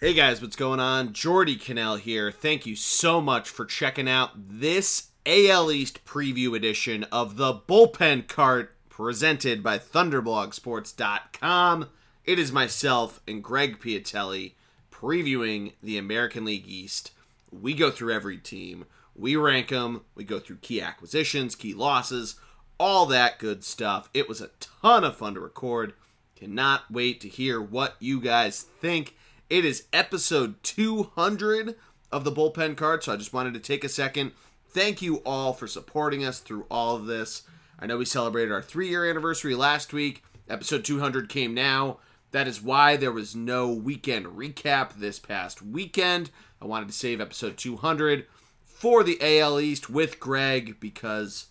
[0.00, 1.12] Hey guys, what's going on?
[1.12, 2.30] Geordie Connell here.
[2.30, 8.28] Thank you so much for checking out this AL East preview edition of the Bullpen
[8.28, 11.88] Cart presented by ThunderblogSports.com.
[12.24, 14.52] It is myself and Greg Piatelli
[14.92, 17.10] previewing the American League East.
[17.50, 18.84] We go through every team,
[19.16, 22.36] we rank them, we go through key acquisitions, key losses,
[22.78, 24.10] all that good stuff.
[24.14, 25.94] It was a ton of fun to record.
[26.36, 29.16] Cannot wait to hear what you guys think.
[29.50, 31.74] It is episode 200
[32.12, 34.32] of the bullpen cart, so I just wanted to take a second.
[34.68, 37.44] Thank you all for supporting us through all of this.
[37.78, 40.22] I know we celebrated our three year anniversary last week.
[40.50, 41.96] Episode 200 came now.
[42.32, 46.30] That is why there was no weekend recap this past weekend.
[46.60, 48.26] I wanted to save episode 200
[48.66, 51.46] for the AL East with Greg because,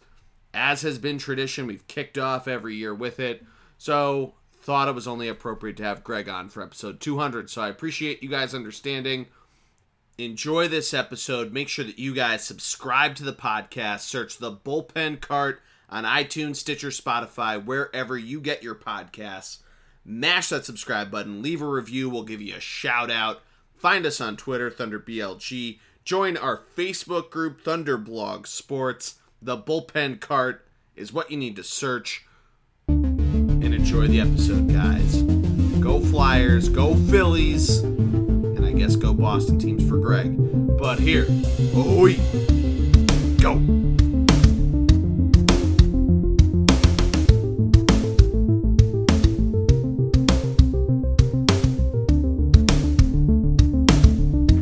[0.54, 3.44] as has been tradition, we've kicked off every year with it.
[3.80, 4.36] So
[4.68, 7.50] thought it was only appropriate to have Greg on for episode 200.
[7.50, 9.28] So I appreciate you guys understanding.
[10.18, 11.54] Enjoy this episode.
[11.54, 14.02] Make sure that you guys subscribe to the podcast.
[14.02, 19.60] Search the Bullpen Cart on iTunes, Stitcher, Spotify, wherever you get your podcasts.
[20.04, 21.42] Mash that subscribe button.
[21.42, 22.10] Leave a review.
[22.10, 23.44] We'll give you a shout out.
[23.78, 25.80] Find us on Twitter, ThunderBLG.
[26.04, 29.16] Join our Facebook group, Thunderblog Sports.
[29.42, 32.27] The Bullpen Cart is what you need to search
[33.98, 35.24] enjoy the episode, guys.
[35.82, 40.36] Go Flyers, go Phillies, and I guess go Boston teams for Greg.
[40.78, 41.26] But here,
[41.74, 42.08] oh,
[43.42, 43.54] go.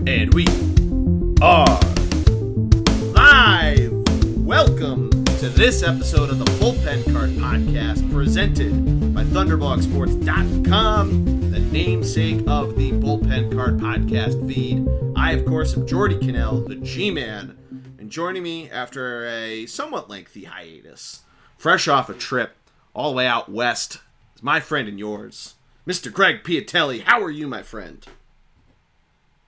[0.07, 0.47] And we
[1.41, 1.84] are
[5.55, 13.55] this episode of the Bullpen Cart Podcast presented by ThunderblogSports.com, the namesake of the Bullpen
[13.55, 14.85] Cart Podcast feed.
[15.15, 17.57] I, of course, am Geordie Connell, the G Man,
[17.97, 21.21] and joining me after a somewhat lengthy hiatus,
[21.57, 22.57] fresh off a trip
[22.93, 23.99] all the way out west,
[24.35, 25.55] is my friend and yours,
[25.87, 26.11] Mr.
[26.11, 27.03] Greg Piatelli.
[27.03, 28.05] How are you, my friend?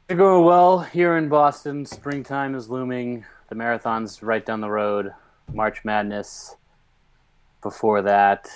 [0.07, 1.85] Going well here in Boston.
[1.85, 3.25] Springtime is looming.
[3.49, 5.11] The marathon's right down the road.
[5.53, 6.55] March Madness.
[7.63, 8.49] Before that,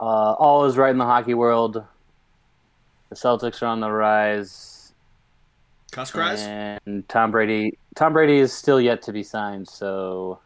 [0.00, 1.84] uh, all is right in the hockey world.
[3.10, 4.94] The Celtics are on the rise,
[5.92, 6.40] Cuss cries?
[6.42, 7.78] and Tom Brady.
[7.94, 10.40] Tom Brady is still yet to be signed, so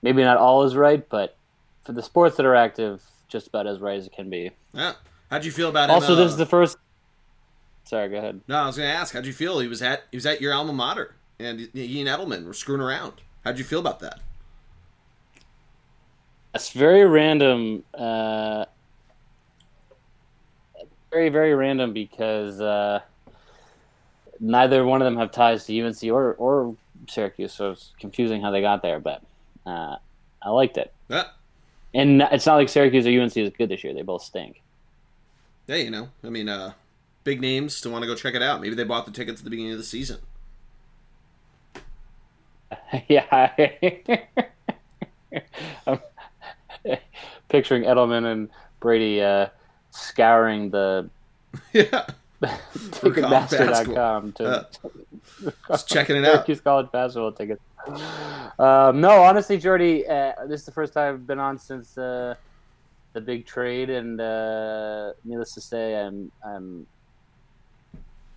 [0.00, 1.36] maybe not all is right, but
[1.84, 4.50] for the sports that are active, just about as right as it can be.
[4.72, 4.94] Yeah.
[5.30, 5.94] How'd you feel about him?
[5.94, 6.78] Also, uh, this is the first.
[7.84, 8.40] Sorry, go ahead.
[8.48, 9.60] No, I was going to ask, how'd you feel?
[9.60, 12.80] He was at he was at your alma mater, and he and Edelman were screwing
[12.80, 13.20] around.
[13.44, 14.20] How'd you feel about that?
[16.54, 17.82] It's very random.
[17.94, 18.66] Uh,
[21.10, 23.00] very, very random because uh,
[24.40, 26.74] neither one of them have ties to UNC or, or
[27.08, 29.22] Syracuse, so it's confusing how they got there, but
[29.66, 29.96] uh,
[30.40, 30.92] I liked it.
[31.08, 31.24] Yeah,
[31.94, 33.92] And it's not like Syracuse or UNC is good this year.
[33.92, 34.62] They both stink.
[35.66, 36.72] yeah, you know, I mean, uh,
[37.24, 38.60] big names to want to go check it out.
[38.60, 40.18] Maybe they bought the tickets at the beginning of the season.
[43.08, 43.50] yeah.
[45.86, 45.98] I'm
[47.48, 48.48] picturing Edelman and
[48.80, 49.48] Brady uh,
[49.90, 51.08] scouring the
[51.72, 52.06] yeah,
[52.42, 54.64] Ticketmaster.com to Uh,
[55.68, 56.32] just checking it out.
[56.32, 57.62] Syracuse college basketball tickets.
[58.58, 62.34] Um, no, honestly, Geordie, uh, this is the first time I've been on since uh,
[63.12, 66.86] the big trade, and uh, needless to say, I'm, I'm.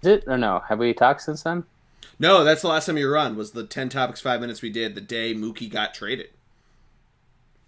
[0.02, 0.62] Is it or no?
[0.68, 1.64] Have we talked since then?
[2.18, 3.36] No, that's the last time you were on.
[3.36, 6.30] Was the ten topics five minutes we did the day Mookie got traded.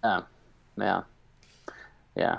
[0.03, 0.25] Oh,
[0.77, 1.01] yeah,
[2.15, 2.37] yeah,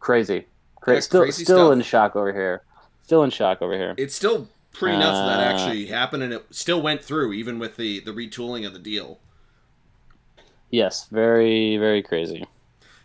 [0.00, 0.46] crazy,
[0.80, 1.72] Cra- Yeah, still, crazy still stuff.
[1.72, 2.62] in shock over here.
[3.04, 3.94] Still in shock over here.
[3.96, 7.58] It's still pretty nuts that, that Uh, actually happened, and it still went through even
[7.58, 9.20] with the the retooling of the deal.
[10.70, 12.44] Yes, very, very crazy.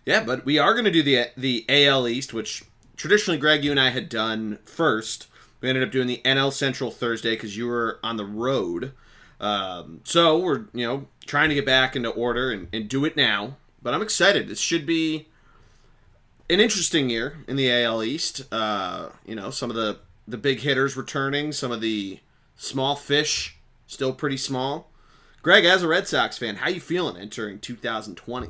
[0.06, 2.64] Yeah, but we are going to do the the AL East, which
[2.98, 5.28] traditionally Greg, you and I had done first.
[5.64, 8.92] We ended up doing the NL Central Thursday because you were on the road.
[9.40, 13.16] Um, so we're you know trying to get back into order and, and do it
[13.16, 13.56] now.
[13.82, 14.50] But I'm excited.
[14.50, 15.30] This should be
[16.50, 18.44] an interesting year in the AL East.
[18.52, 22.20] Uh, you know, some of the the big hitters returning, some of the
[22.58, 23.56] small fish
[23.88, 24.90] still pretty small.
[25.44, 28.50] Greg, as a Red Sox fan, how you feeling entering 2020?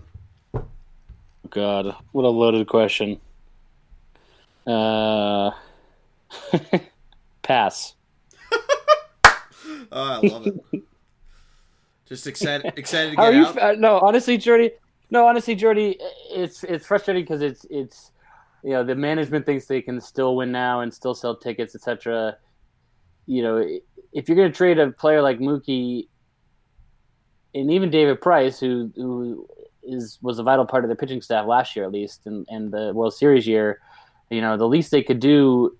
[1.51, 3.19] God, what a loaded question.
[4.65, 5.51] Uh,
[7.43, 7.95] pass.
[9.91, 10.83] Oh, I love it.
[12.05, 13.45] Just excited, excited to How are get you?
[13.45, 13.57] out.
[13.59, 14.71] uh, no, honestly, Geordie.
[15.09, 15.97] No, honestly, Geordie.
[16.31, 18.11] It's it's frustrating because it's it's
[18.63, 22.37] you know the management thinks they can still win now and still sell tickets, etc.
[23.27, 23.57] You know,
[24.11, 26.07] if you're going to trade a player like Mookie
[27.55, 29.47] and even David Price, who who
[29.83, 32.71] is was a vital part of the pitching staff last year at least, and and
[32.71, 33.79] the World Series year,
[34.29, 35.77] you know, the least they could do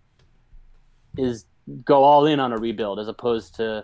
[1.18, 1.45] is
[1.86, 3.83] go all in on a rebuild as opposed to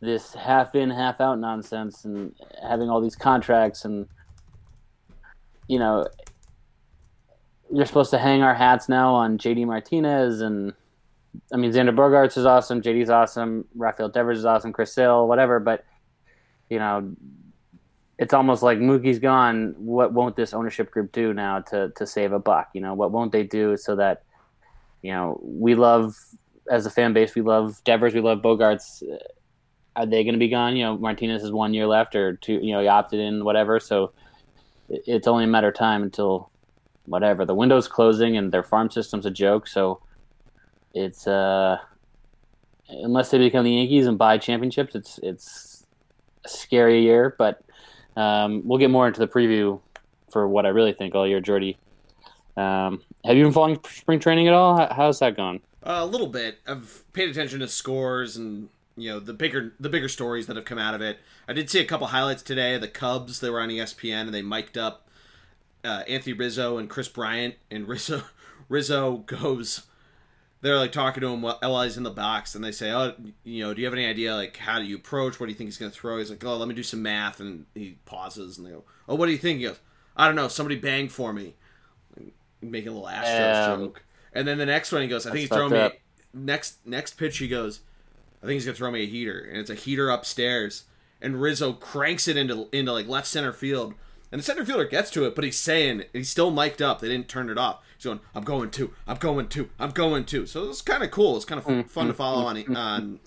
[0.00, 4.06] this half in, half out nonsense and having all these contracts and
[5.68, 6.06] you know
[7.70, 10.72] you're supposed to hang our hats now on JD Martinez and
[11.52, 15.58] I mean Xander Bogaerts is awesome, JD's awesome, Rafael Devers is awesome, Chris Sale, whatever,
[15.60, 15.84] but
[16.68, 17.14] you know
[18.18, 19.74] it's almost like Mookie's gone.
[19.76, 22.68] What won't this ownership group do now to to save a buck?
[22.72, 24.22] You know, what won't they do so that
[25.02, 26.14] you know we love
[26.70, 29.02] as a fan base, we love Devers, we love Bogaerts.
[29.96, 30.76] Are they going to be gone?
[30.76, 32.54] You know, Martinez has one year left, or two.
[32.54, 33.78] You know, he opted in, whatever.
[33.78, 34.12] So
[34.88, 36.50] it's only a matter of time until
[37.06, 39.66] whatever the window's closing and their farm system's a joke.
[39.66, 40.00] So
[40.94, 41.78] it's uh,
[42.88, 45.86] unless they become the Yankees and buy championships, it's it's
[46.44, 47.34] a scary year.
[47.38, 47.62] But
[48.16, 49.80] um, we'll get more into the preview
[50.30, 51.78] for what I really think all year, Geordie.
[52.56, 54.76] Um, have you been following spring training at all?
[54.92, 55.60] how's that gone?
[55.84, 56.58] Uh, a little bit.
[56.66, 60.64] I've paid attention to scores and you know the bigger the bigger stories that have
[60.64, 61.18] come out of it.
[61.46, 62.78] I did see a couple highlights today.
[62.78, 65.04] The Cubs they were on ESPN and they mic'd up
[65.84, 68.22] uh, Anthony Rizzo and Kris Bryant, and Rizzo
[68.68, 69.82] Rizzo goes.
[70.62, 73.12] They're like talking to him while he's in the box, and they say, "Oh,
[73.44, 75.38] you know, do you have any idea like how do you approach?
[75.38, 77.02] What do you think he's going to throw?" He's like, "Oh, let me do some
[77.02, 79.78] math," and he pauses, and they go, "Oh, what do you think?" He goes,
[80.16, 80.48] "I don't know.
[80.48, 81.54] Somebody banged for me."
[82.62, 84.02] Making a little Astros um, joke.
[84.34, 85.90] And then the next one he goes, I think he's throwing me
[86.34, 87.80] next next pitch he goes,
[88.42, 90.84] I think he's gonna throw me a heater, and it's a heater upstairs.
[91.20, 93.94] And Rizzo cranks it into into like left center field.
[94.32, 97.00] And the center fielder gets to it, but he's saying he's still mic'd up.
[97.00, 97.84] They didn't turn it off.
[97.96, 101.12] He's going, "I'm going to, I'm going to, I'm going to." So it's kind of
[101.12, 101.36] cool.
[101.36, 103.20] It's kind of fun, fun to follow on on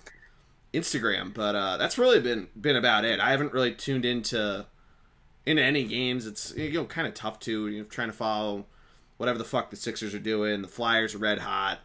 [0.73, 1.33] Instagram.
[1.33, 3.21] But uh, that's really been been about it.
[3.21, 4.65] I haven't really tuned into
[5.45, 6.27] into any games.
[6.27, 8.65] It's you know kind of tough to you know trying to follow
[9.17, 10.61] whatever the fuck the Sixers are doing.
[10.61, 11.79] The Flyers are red hot.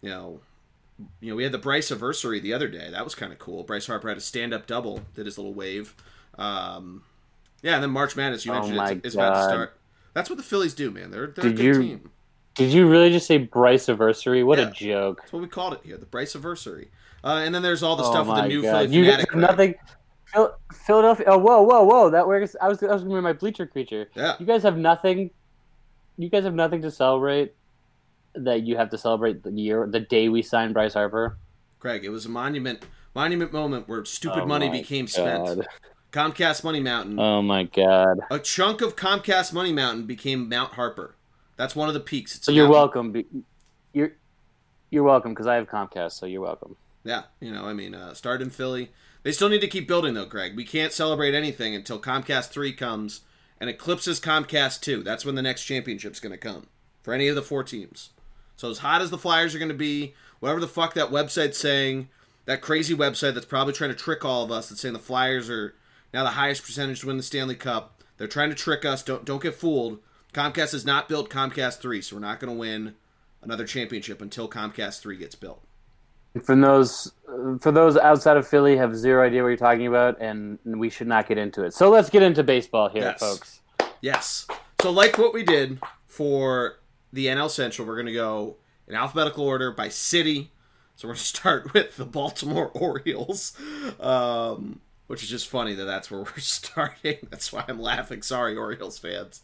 [0.00, 0.40] You know,
[1.20, 2.90] you know, we had the Bryce anniversary the other day.
[2.90, 3.62] That was kind of cool.
[3.62, 5.94] Bryce Harper had a stand up double, did his little wave.
[6.38, 7.02] Um,
[7.62, 9.78] yeah, and then March Madness, you oh mentioned, it's, about to start.
[10.14, 11.10] That's what the Phillies do, man.
[11.10, 12.10] They're, they're did a good you, team.
[12.54, 14.42] Did you really just say Bryce anniversary?
[14.42, 15.20] What yeah, a joke!
[15.22, 16.90] That's what we called it here, the Bryce anniversary.
[17.24, 18.90] Uh, and then there's all the oh stuff with the new God.
[18.90, 19.34] Philly you fanatic.
[19.34, 19.74] nothing.
[20.86, 21.26] Philadelphia.
[21.28, 22.10] Oh, whoa, whoa, whoa!
[22.10, 22.56] That works.
[22.60, 24.10] I was, I was going to be my bleacher creature.
[24.14, 24.34] Yeah.
[24.38, 25.30] You guys have nothing
[26.16, 27.54] you guys have nothing to celebrate
[28.34, 31.38] that you have to celebrate the year, the day we signed Bryce Harper?
[31.78, 35.10] Craig, it was a monument monument moment where stupid oh money became god.
[35.10, 35.66] spent.
[36.12, 37.18] Comcast Money Mountain.
[37.18, 38.20] Oh my god!
[38.30, 41.16] A chunk of Comcast Money Mountain became Mount Harper.
[41.56, 42.36] That's one of the peaks.
[42.36, 43.14] It's so you're welcome.
[43.94, 44.12] You're
[44.90, 46.76] you're welcome because I have Comcast, so you're welcome.
[47.02, 48.92] Yeah, you know, I mean, uh, start in Philly.
[49.22, 50.54] They still need to keep building though, Craig.
[50.54, 53.22] We can't celebrate anything until Comcast three comes
[53.62, 55.04] and eclipses Comcast 2.
[55.04, 56.66] That's when the next championship's going to come
[57.00, 58.10] for any of the four teams.
[58.56, 61.58] So as hot as the Flyers are going to be, whatever the fuck that website's
[61.58, 62.08] saying,
[62.44, 65.48] that crazy website that's probably trying to trick all of us that's saying the Flyers
[65.48, 65.76] are
[66.12, 68.02] now the highest percentage to win the Stanley Cup.
[68.16, 69.04] They're trying to trick us.
[69.04, 70.00] Don't don't get fooled.
[70.34, 72.96] Comcast has not built Comcast 3, so we're not going to win
[73.42, 75.62] another championship until Comcast 3 gets built.
[76.44, 77.12] For those
[77.60, 81.06] for those outside of Philly, have zero idea what you're talking about, and we should
[81.06, 81.74] not get into it.
[81.74, 83.20] So let's get into baseball here, yes.
[83.20, 83.60] folks.
[84.00, 84.46] Yes.
[84.80, 86.80] So like what we did for
[87.12, 88.56] the NL Central, we're going to go
[88.88, 90.50] in alphabetical order by city.
[90.96, 93.56] So we're going to start with the Baltimore Orioles,
[94.00, 97.18] um, which is just funny that that's where we're starting.
[97.30, 98.22] That's why I'm laughing.
[98.22, 99.42] Sorry, Orioles fans,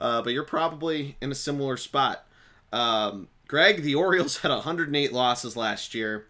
[0.00, 2.26] uh, but you're probably in a similar spot.
[2.72, 6.24] Um, Greg, the Orioles had 108 losses last year.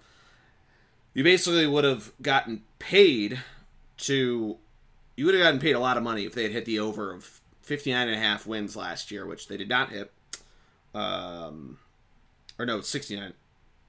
[1.13, 3.41] You basically would have gotten paid
[3.99, 4.57] to.
[5.17, 7.13] You would have gotten paid a lot of money if they had hit the over
[7.13, 10.11] of 59 and a half wins last year, which they did not hit.
[10.95, 11.77] Um,
[12.59, 13.35] or no, 69.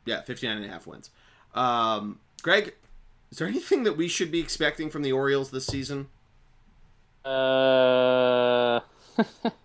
[0.03, 1.09] Yeah, 59 and a half wins.
[1.55, 2.73] Um, Greg,
[3.31, 6.09] is there anything that we should be expecting from the Orioles this season?
[7.23, 8.81] Uh,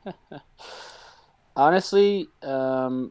[1.57, 3.11] honestly, um,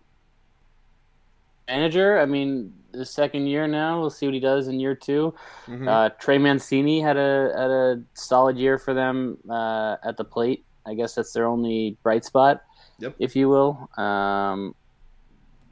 [1.68, 2.20] manager.
[2.20, 4.00] I mean, the second year now.
[4.00, 5.34] We'll see what he does in year 2
[5.68, 5.88] mm-hmm.
[5.88, 10.66] uh, Trey Mancini had a had a solid year for them uh, at the plate.
[10.86, 12.64] I guess that's their only bright spot,
[13.00, 13.16] yep.
[13.20, 13.90] if you will.
[13.98, 14.76] Um,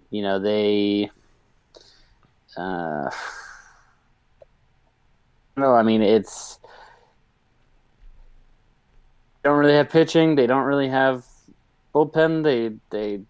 [0.10, 1.10] you know they.
[2.56, 3.10] Uh,
[5.58, 6.60] no, I mean it's.
[9.42, 10.36] They don't really have pitching.
[10.36, 11.26] They don't really have
[11.94, 12.44] bullpen.
[12.44, 13.22] They they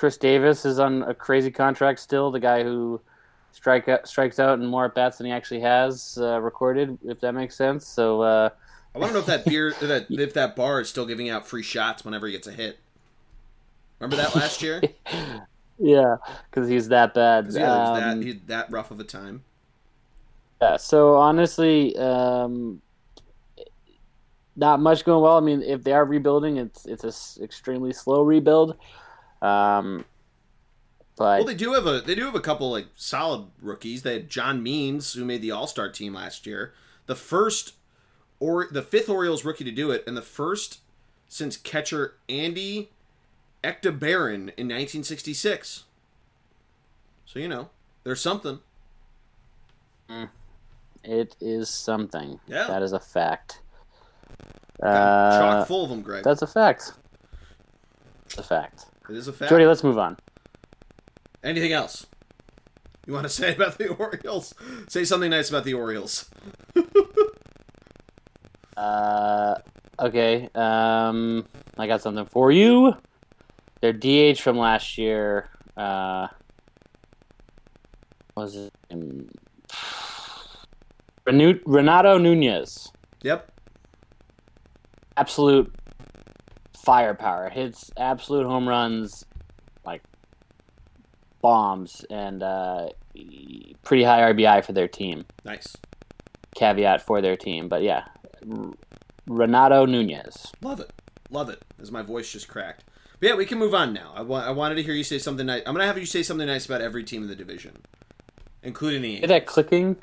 [0.00, 2.30] Chris Davis is on a crazy contract still.
[2.30, 3.02] The guy who
[3.52, 7.20] strike out, strikes out in more at bats than he actually has uh, recorded, if
[7.20, 7.86] that makes sense.
[7.86, 8.48] So uh,
[8.94, 11.46] I want to know if that beer, that if that bar is still giving out
[11.46, 12.78] free shots whenever he gets a hit.
[13.98, 14.80] Remember that last year?
[15.78, 16.16] yeah,
[16.50, 17.50] because he's that bad.
[17.50, 19.44] yeah, Um, that he, that rough of a time.
[20.62, 22.80] Yeah, so honestly, um,
[24.56, 25.36] not much going well.
[25.36, 28.78] I mean, if they are rebuilding, it's it's a s- extremely slow rebuild.
[29.42, 30.04] Um,
[31.16, 34.02] but Well, they do have a they do have a couple like solid rookies.
[34.02, 36.72] They had John Means, who made the All Star team last year,
[37.06, 37.74] the first
[38.38, 40.78] or the fifth Orioles rookie to do it, and the first
[41.28, 42.90] since catcher Andy
[43.62, 45.84] Etchebarren in 1966.
[47.26, 47.68] So you know,
[48.02, 48.60] there's something.
[51.04, 52.40] it is something.
[52.46, 52.66] Yeah.
[52.66, 53.60] that is a fact.
[54.82, 56.24] Uh, chock full of them, Greg.
[56.24, 56.94] that's a fact.
[58.24, 58.86] It's a fact.
[59.10, 59.48] It is a fact.
[59.48, 60.16] Geordie, let's move on.
[61.42, 62.06] Anything else
[63.06, 64.54] you want to say about the Orioles?
[64.88, 66.30] Say something nice about the Orioles.
[68.76, 69.56] Uh,
[69.98, 70.48] okay.
[70.54, 71.44] Um,
[71.76, 72.94] I got something for you.
[73.82, 75.50] Their DH from last year.
[75.76, 76.28] Uh,
[78.34, 78.72] was it
[81.26, 82.90] Renato Nunez?
[83.22, 83.52] Yep.
[85.18, 85.74] Absolute
[86.84, 87.48] firepower.
[87.50, 89.24] Hits absolute home runs,
[89.84, 90.02] like
[91.40, 92.88] bombs, and uh,
[93.82, 95.24] pretty high RBI for their team.
[95.44, 95.76] Nice.
[96.54, 98.04] Caveat for their team, but yeah,
[98.50, 98.72] R-
[99.26, 100.52] Renato Nunez.
[100.62, 100.92] Love it.
[101.30, 101.62] Love it.
[101.80, 102.84] As my voice just cracked.
[103.20, 104.12] But yeah, we can move on now.
[104.16, 105.62] I, wa- I wanted to hear you say something nice.
[105.66, 107.76] I'm going to have you say something nice about every team in the division,
[108.62, 109.96] including the Hear that clicking?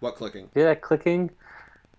[0.00, 0.48] What clicking?
[0.54, 1.30] Hear that clicking?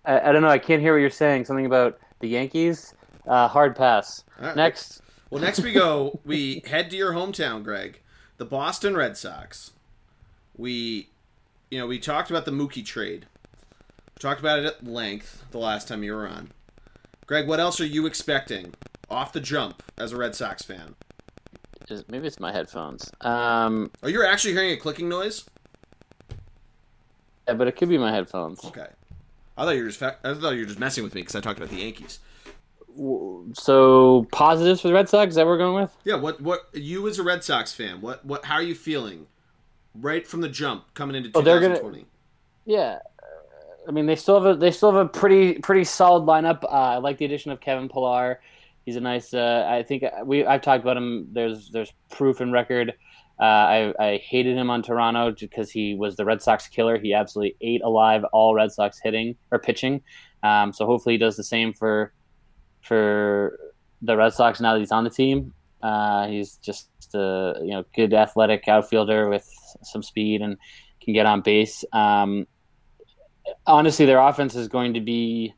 [0.04, 0.48] I, I don't know.
[0.48, 1.44] I can't hear what you're saying.
[1.44, 2.94] Something about the Yankees.
[3.26, 4.24] Uh, hard pass.
[4.40, 4.56] Right.
[4.56, 5.02] Next.
[5.30, 6.20] Well, next we go.
[6.24, 8.00] we head to your hometown, Greg,
[8.38, 9.72] the Boston Red Sox.
[10.56, 11.08] We,
[11.70, 13.26] you know, we talked about the Mookie trade.
[14.14, 16.50] We talked about it at length the last time you were on.
[17.26, 18.72] Greg, what else are you expecting
[19.10, 20.94] off the jump as a Red Sox fan?
[21.88, 23.10] Is, maybe it's my headphones.
[23.20, 25.44] Um, Oh, you're actually hearing a clicking noise?
[27.46, 28.64] yeah, but it could be my headphones.
[28.64, 28.86] Okay.
[29.56, 31.34] I thought you were just fa- I thought you were just messing with me because
[31.34, 32.20] I talked about the Yankees.
[33.54, 35.30] So positives for the Red Sox.
[35.30, 35.96] Is that what we're going with?
[36.04, 39.26] Yeah, what what you as a Red Sox fan, what what how are you feeling
[39.94, 42.06] right from the jump coming into Oh, they're gonna- 2020?
[42.66, 42.98] Yeah.
[43.86, 46.62] I mean, they still have a they still have a pretty pretty solid lineup.
[46.64, 48.40] Uh, I like the addition of Kevin Pillar.
[48.84, 49.32] He's a nice.
[49.32, 51.28] Uh, I think we I've talked about him.
[51.32, 52.92] There's there's proof and record.
[53.40, 56.98] Uh, I I hated him on Toronto because he was the Red Sox killer.
[56.98, 60.02] He absolutely ate alive all Red Sox hitting or pitching.
[60.42, 62.12] Um, so hopefully he does the same for
[62.80, 63.58] for
[64.02, 65.52] the Red Sox now that he's on the team.
[65.82, 69.48] Uh, he's just a you know good athletic outfielder with
[69.82, 70.56] some speed and
[71.00, 71.84] can get on base.
[71.92, 72.46] Um,
[73.66, 75.54] honestly, their offense is going to be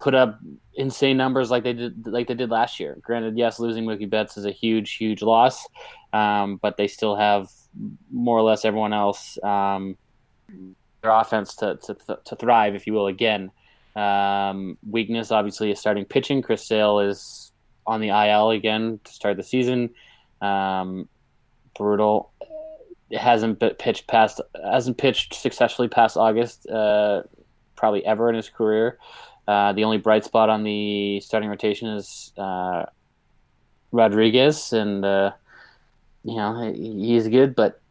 [0.00, 0.40] put up
[0.74, 2.98] insane numbers like they did like they did last year.
[3.00, 5.66] Granted, yes, losing Mookie Betts is a huge, huge loss,
[6.12, 7.48] um, but they still have
[8.10, 9.96] more or less everyone else um,
[11.02, 13.06] their offense to, to to thrive, if you will.
[13.06, 13.50] Again,
[13.94, 16.42] um, weakness obviously is starting pitching.
[16.42, 17.52] Chris Sale is
[17.86, 19.90] on the IL again to start the season.
[20.40, 21.08] Um,
[21.76, 22.32] brutal.
[23.12, 27.22] Hasn't pitched past hasn't pitched successfully past August, uh,
[27.76, 28.98] probably ever in his career.
[29.46, 32.86] Uh, the only bright spot on the starting rotation is uh,
[33.90, 35.32] Rodriguez, and uh,
[36.24, 37.81] you know he's good, but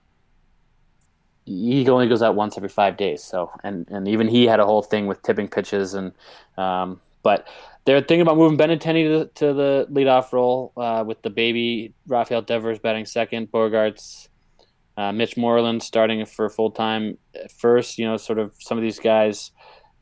[1.46, 3.24] he only goes out once every five days.
[3.24, 6.12] So, and and even he had a whole thing with tipping pitches, and
[6.58, 7.48] um, but
[7.86, 11.94] they're thinking about moving Benintendi to the, to the leadoff role uh, with the baby
[12.08, 14.28] Rafael Devers batting second, Bogaerts,
[14.98, 17.98] uh, Mitch Moreland starting for full time at first.
[17.98, 19.52] You know, sort of some of these guys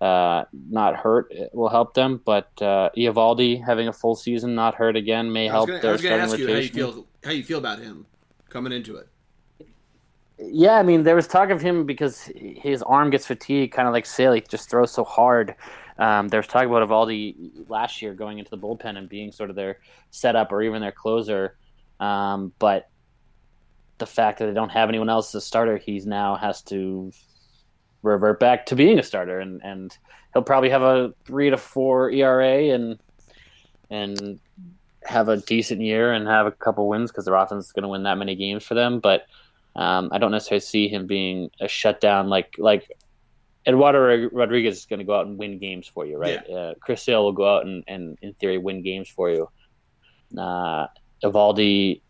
[0.02, 4.96] uh, not hurt will help them, but uh, Eovaldi having a full season, not hurt
[4.96, 7.60] again, may help gonna, I their starting ask you how you feel how you feel
[7.60, 8.06] about him
[8.50, 9.08] coming into it.
[10.42, 13.94] Yeah, I mean, there was talk of him because his arm gets fatigued, kind of
[13.94, 14.34] like Sale.
[14.34, 15.56] He just throws so hard.
[15.98, 19.50] Um, there was talk about Eovaldi last year going into the bullpen and being sort
[19.50, 19.80] of their
[20.12, 21.58] setup or even their closer.
[22.00, 22.90] Um, but
[23.98, 27.12] the fact that they don't have anyone else as a starter, he's now has to
[28.02, 29.98] revert back to being a starter, and, and
[30.34, 32.98] he'll probably have a three to four ERA and
[33.90, 34.40] and
[35.04, 37.90] have a decent year and have a couple wins because their offense is going to
[37.90, 39.00] win that many games for them.
[39.00, 39.26] But
[39.76, 42.90] um, I don't necessarily see him being a shutdown like like
[43.68, 46.50] Eduardo Rodriguez is going to go out and win games for you, right?
[46.50, 49.50] Uh, Chris Sale will go out and, and in theory win games for you.
[50.38, 50.88] Uh,
[51.24, 52.02] Eovaldi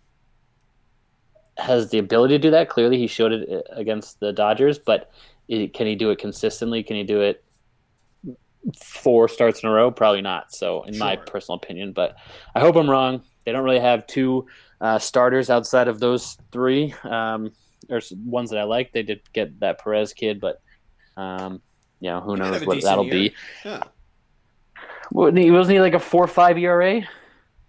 [1.57, 2.69] has the ability to do that.
[2.69, 5.11] Clearly, he showed it uh, against the Dodgers, but
[5.47, 6.83] it, can he do it consistently?
[6.83, 7.43] Can he do it
[8.81, 9.91] four starts in a row?
[9.91, 10.53] Probably not.
[10.53, 10.99] So, in sure.
[10.99, 12.15] my personal opinion, but
[12.55, 13.23] I hope I'm wrong.
[13.45, 14.47] They don't really have two
[14.81, 16.93] uh, starters outside of those three.
[17.03, 17.51] Um,
[17.87, 18.91] there's ones that I like.
[18.91, 20.61] They did get that Perez kid, but
[21.17, 21.61] um,
[21.99, 23.13] you know who he knows what that'll year.
[23.13, 23.35] be.
[23.65, 23.83] Yeah.
[25.11, 27.01] Wasn't he, wasn't he like a four five ERA?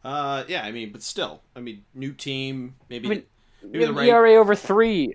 [0.05, 0.63] Uh, yeah.
[0.63, 3.07] I mean, but still, I mean, new team, maybe.
[3.07, 3.23] I mean,
[3.63, 4.09] maybe the right...
[4.09, 5.15] ERA over three.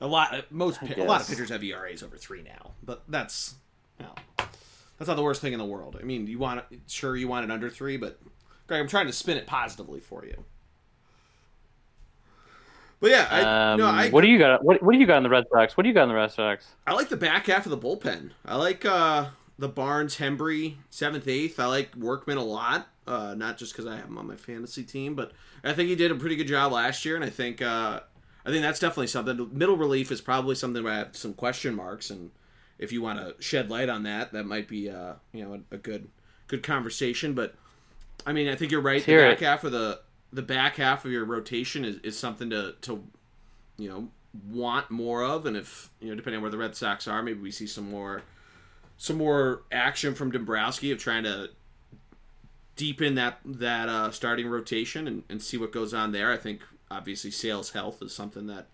[0.00, 3.54] A lot, most a lot of pitchers have ERAs over three now, but that's
[4.00, 4.14] you know,
[4.98, 5.96] that's not the worst thing in the world.
[6.00, 8.18] I mean, you want sure you want it under three, but
[8.66, 10.44] Greg, I'm trying to spin it positively for you.
[13.02, 14.64] But yeah, I, um, no, I, what do you got?
[14.64, 15.76] What, what do you got on the Red Sox?
[15.76, 16.76] What do you got on the Red Sox?
[16.86, 18.30] I like the back half of the bullpen.
[18.44, 21.58] I like uh, the Barnes, Hembree, seventh, eighth.
[21.58, 22.86] I like Workman a lot.
[23.04, 25.32] Uh, not just because I have him on my fantasy team, but
[25.64, 27.98] I think he did a pretty good job last year, and I think uh,
[28.46, 29.50] I think that's definitely something.
[29.52, 32.30] Middle relief is probably something where I have some question marks, and
[32.78, 35.74] if you want to shed light on that, that might be uh, you know a,
[35.74, 36.08] a good
[36.46, 37.34] good conversation.
[37.34, 37.56] But
[38.24, 39.04] I mean, I think you're right.
[39.04, 40.02] The back half of the
[40.32, 43.02] the back half of your rotation is, is something to to
[43.76, 44.08] you know
[44.48, 47.40] want more of, and if you know depending on where the Red Sox are, maybe
[47.40, 48.22] we see some more
[48.96, 51.50] some more action from Dombrowski of trying to
[52.76, 56.32] deepen that that uh, starting rotation and, and see what goes on there.
[56.32, 56.60] I think
[56.90, 58.66] obviously Sale's health is something that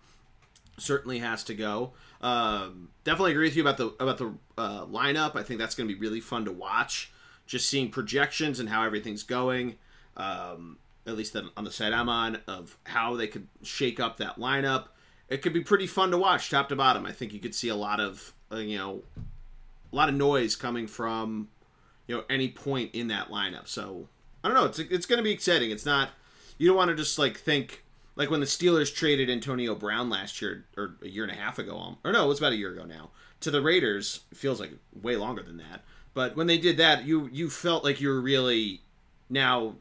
[0.77, 1.93] certainly has to go.
[2.21, 5.37] Um, definitely agree with you about the about the uh, lineup.
[5.37, 7.13] I think that's going to be really fun to watch.
[7.47, 9.77] Just seeing projections and how everything's going.
[10.17, 14.39] Um, at least on the side I'm on, of how they could shake up that
[14.39, 14.89] lineup.
[15.29, 17.07] It could be pretty fun to watch, top to bottom.
[17.07, 19.03] I think you could see a lot of, uh, you know,
[19.93, 21.49] a lot of noise coming from,
[22.07, 23.67] you know, any point in that lineup.
[23.69, 24.09] So
[24.43, 24.67] I don't know.
[24.67, 25.71] It's it's going to be exciting.
[25.71, 26.11] It's not.
[26.59, 27.85] You don't want to just like think
[28.17, 31.59] like when the Steelers traded Antonio Brown last year or a year and a half
[31.59, 33.11] ago, or no, it was about a year ago now
[33.41, 34.21] to the Raiders.
[34.35, 35.85] feels like way longer than that.
[36.15, 38.83] But when they did that, you you felt like you were really
[39.31, 39.77] now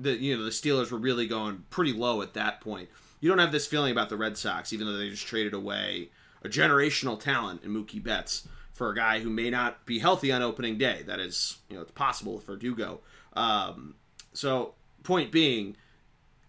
[0.00, 2.88] the you know the Steelers were really going pretty low at that point.
[3.20, 6.08] You don't have this feeling about the Red Sox, even though they just traded away
[6.42, 10.42] a generational talent in Mookie Betts for a guy who may not be healthy on
[10.42, 11.02] opening day.
[11.06, 13.00] That is, you know, it's possible Verdugo.
[13.34, 13.94] Um,
[14.32, 15.76] so, point being,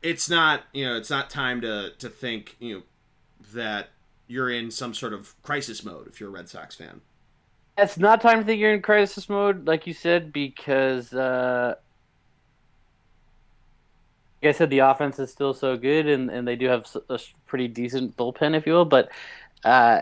[0.01, 2.83] it's not you know it's not time to to think you know
[3.53, 3.89] that
[4.27, 7.01] you're in some sort of crisis mode if you're a Red Sox fan.
[7.77, 11.13] It's not time to think you're in crisis mode, like you said, because.
[11.13, 11.75] Uh
[14.49, 17.67] I said, the offense is still so good, and, and they do have a pretty
[17.67, 18.85] decent bullpen, if you will.
[18.85, 19.11] But
[19.63, 20.01] uh,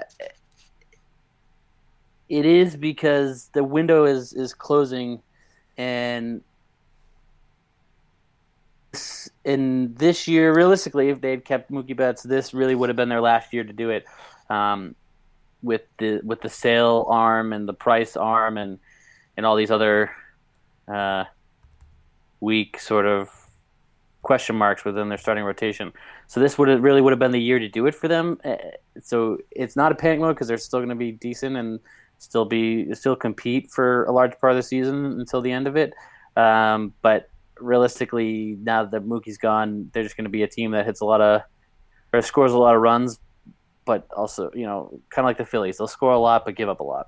[2.29, 5.21] it is because the window is is closing,
[5.77, 6.41] and
[9.43, 13.09] in this year, realistically, if they had kept Mookie Betts, this really would have been
[13.09, 14.05] their last year to do it.
[14.49, 14.95] Um,
[15.61, 18.79] with the with the sale arm and the price arm and
[19.35, 20.11] and all these other
[20.87, 21.25] uh,
[22.39, 23.38] weak sort of
[24.21, 25.93] question marks within their starting rotation.
[26.27, 28.39] So this would have really would have been the year to do it for them.
[28.43, 28.55] Uh,
[29.01, 31.79] so it's not a panic mode because they're still going to be decent and
[32.17, 35.77] still be still compete for a large part of the season until the end of
[35.77, 35.93] it.
[36.35, 37.29] Um, but
[37.59, 41.05] realistically, now that Mookie's gone, they're just going to be a team that hits a
[41.05, 41.41] lot of
[42.11, 43.19] or scores a lot of runs,
[43.85, 46.69] but also you know kind of like the Phillies, they'll score a lot but give
[46.69, 47.07] up a lot.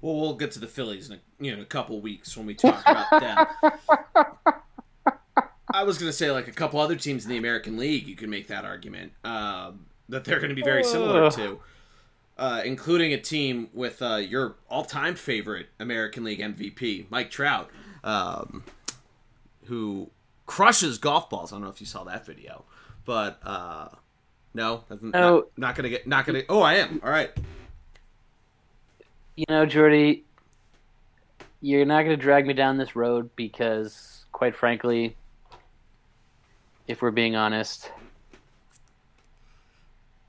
[0.00, 2.54] Well, we'll get to the Phillies in a, you know a couple weeks when we
[2.54, 4.54] talk about them.
[5.72, 8.06] I was going to say like a couple other teams in the American League.
[8.06, 11.60] You could make that argument um, that they're going to be very similar to,
[12.38, 17.70] uh, including a team with uh, your all-time favorite American League MVP, Mike Trout,
[18.04, 18.64] um,
[19.64, 20.10] who
[20.46, 21.52] crushes golf balls.
[21.52, 22.64] I don't know if you saw that video,
[23.04, 23.88] but uh,
[24.54, 24.98] no, oh.
[25.00, 26.46] not, not going to get not going to.
[26.48, 27.00] Oh, I am.
[27.04, 27.30] All right.
[29.36, 30.24] You know, Geordie,
[31.62, 35.16] you're not going to drag me down this road because, quite frankly,
[36.90, 37.92] if we're being honest.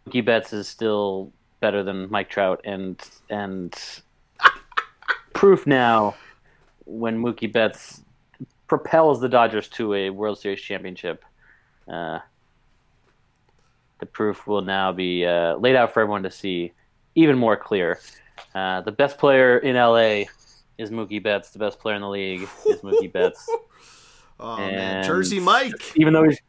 [0.07, 3.75] Mookie Betts is still better than Mike Trout, and and
[5.33, 6.15] proof now
[6.85, 8.03] when Mookie Betts
[8.67, 11.25] propels the Dodgers to a World Series championship.
[11.91, 12.19] Uh,
[13.99, 16.73] the proof will now be uh, laid out for everyone to see,
[17.15, 17.99] even more clear.
[18.53, 20.25] Uh, the best player in LA
[20.77, 21.49] is Mookie Betts.
[21.49, 23.49] The best player in the league is Mookie Betts.
[24.39, 25.95] oh and man, Jersey Mike.
[25.95, 26.39] Even though he's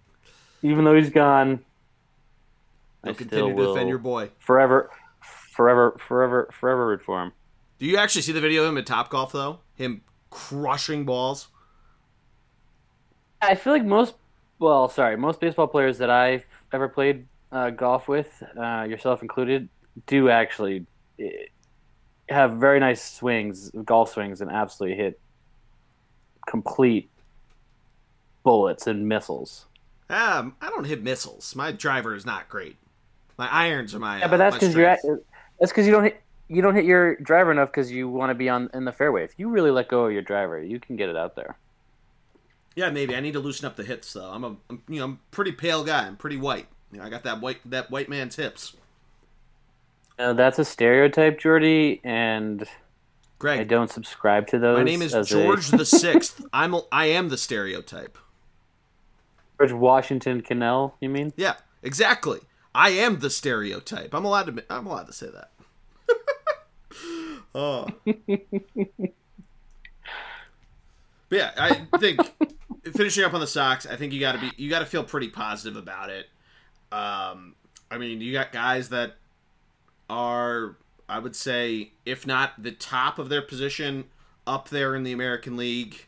[0.62, 1.60] even though he's gone,
[3.04, 7.32] You'll I continue to defend your boy forever, forever, forever, forever root for him.
[7.78, 9.58] Do you actually see the video of him at Top Golf though?
[9.74, 11.48] Him crushing balls.
[13.40, 14.14] I feel like most
[14.60, 15.16] Well, sorry.
[15.16, 19.68] Most baseball players that I've ever played uh, golf with, uh, yourself included,
[20.06, 20.86] do actually
[21.18, 21.28] eh,
[22.28, 25.20] have very nice swings, golf swings, and absolutely hit
[26.46, 27.10] complete
[28.44, 29.66] bullets and missiles.
[30.10, 31.54] Um, I don't hit missiles.
[31.56, 32.76] My driver is not great.
[33.38, 34.18] My irons are my.
[34.18, 35.00] Yeah, but that's because you're at,
[35.58, 38.34] that's because you don't hit you don't hit your driver enough because you want to
[38.34, 39.24] be on in the fairway.
[39.24, 41.56] If you really let go of your driver, you can get it out there.
[42.74, 44.30] Yeah, maybe I need to loosen up the hips though.
[44.30, 46.06] I'm a, I'm, you know, I'm pretty pale guy.
[46.06, 46.66] I'm pretty white.
[46.90, 48.76] You know, I got that white that white man's hips.
[50.18, 52.64] Uh, that's a stereotype, Geordie, and
[53.38, 53.60] Greg.
[53.60, 54.76] I don't subscribe to those.
[54.78, 56.44] my name is as a- George the Sixth.
[56.52, 58.18] I'm I am the stereotype.
[59.62, 60.96] George Washington Connell.
[61.00, 61.32] You mean?
[61.36, 62.40] Yeah, exactly.
[62.74, 64.12] I am the stereotype.
[64.12, 64.64] I'm allowed to.
[64.68, 65.50] I'm allowed to say that.
[67.54, 67.86] oh.
[71.28, 72.20] But yeah, I think
[72.94, 75.02] finishing up on the Sox, I think you got to be you got to feel
[75.02, 76.26] pretty positive about it.
[76.92, 77.54] Um,
[77.90, 79.14] I mean, you got guys that
[80.10, 80.76] are,
[81.08, 84.04] I would say, if not the top of their position,
[84.46, 86.04] up there in the American League.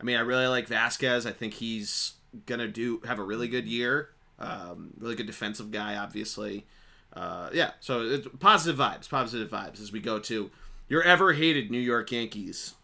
[0.00, 1.26] I mean, I really like Vasquez.
[1.26, 2.14] I think he's
[2.46, 4.10] gonna do have a really good year.
[4.38, 6.66] Um, really good defensive guy, obviously.
[7.12, 10.50] Uh, yeah, so it's positive vibes, positive vibes as we go to
[10.88, 12.74] your ever hated New York Yankees.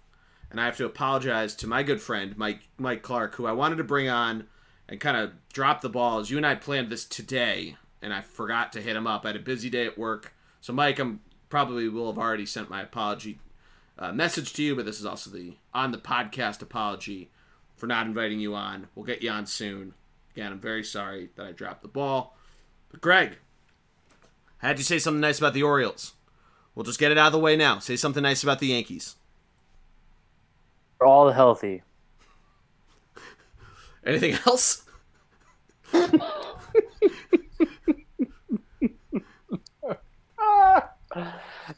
[0.51, 3.77] And I have to apologize to my good friend Mike Mike Clark, who I wanted
[3.77, 4.47] to bring on
[4.89, 6.19] and kind of drop the ball.
[6.19, 9.25] As you and I planned this today, and I forgot to hit him up.
[9.25, 12.71] I had a busy day at work, so Mike, I'm probably will have already sent
[12.71, 13.39] my apology
[13.99, 17.31] uh, message to you, but this is also the on the podcast apology
[17.79, 18.89] for not inviting you on.
[18.95, 19.95] We'll get you on soon.
[20.35, 22.37] Again, I'm very sorry that I dropped the ball.
[22.91, 23.39] But Greg,
[24.63, 26.15] I had you say something nice about the Orioles.
[26.75, 27.79] We'll just get it out of the way now.
[27.79, 29.17] Say something nice about the Yankees.
[31.01, 31.83] We're all healthy.
[34.07, 34.85] Anything else?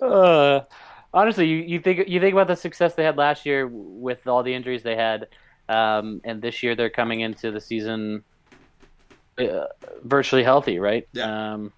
[0.00, 0.60] Uh,
[1.12, 4.42] honestly, you, you think you think about the success they had last year with all
[4.42, 5.28] the injuries they had,
[5.70, 8.22] um, and this year they're coming into the season
[9.38, 9.66] uh,
[10.04, 11.06] virtually healthy, right?
[11.12, 11.52] Yeah.
[11.54, 11.72] Um,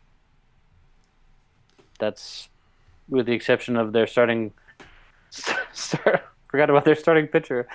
[1.99, 2.49] that's
[3.09, 4.53] with the exception of their starting.
[5.73, 7.67] Start, forgot about their starting pitcher.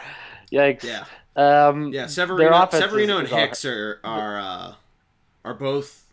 [0.52, 0.84] Yikes.
[0.84, 1.06] Yeah.
[1.36, 2.74] Um, Yeah, their Severino, is-
[3.20, 4.74] and is Hicks are are uh,
[5.46, 6.06] are both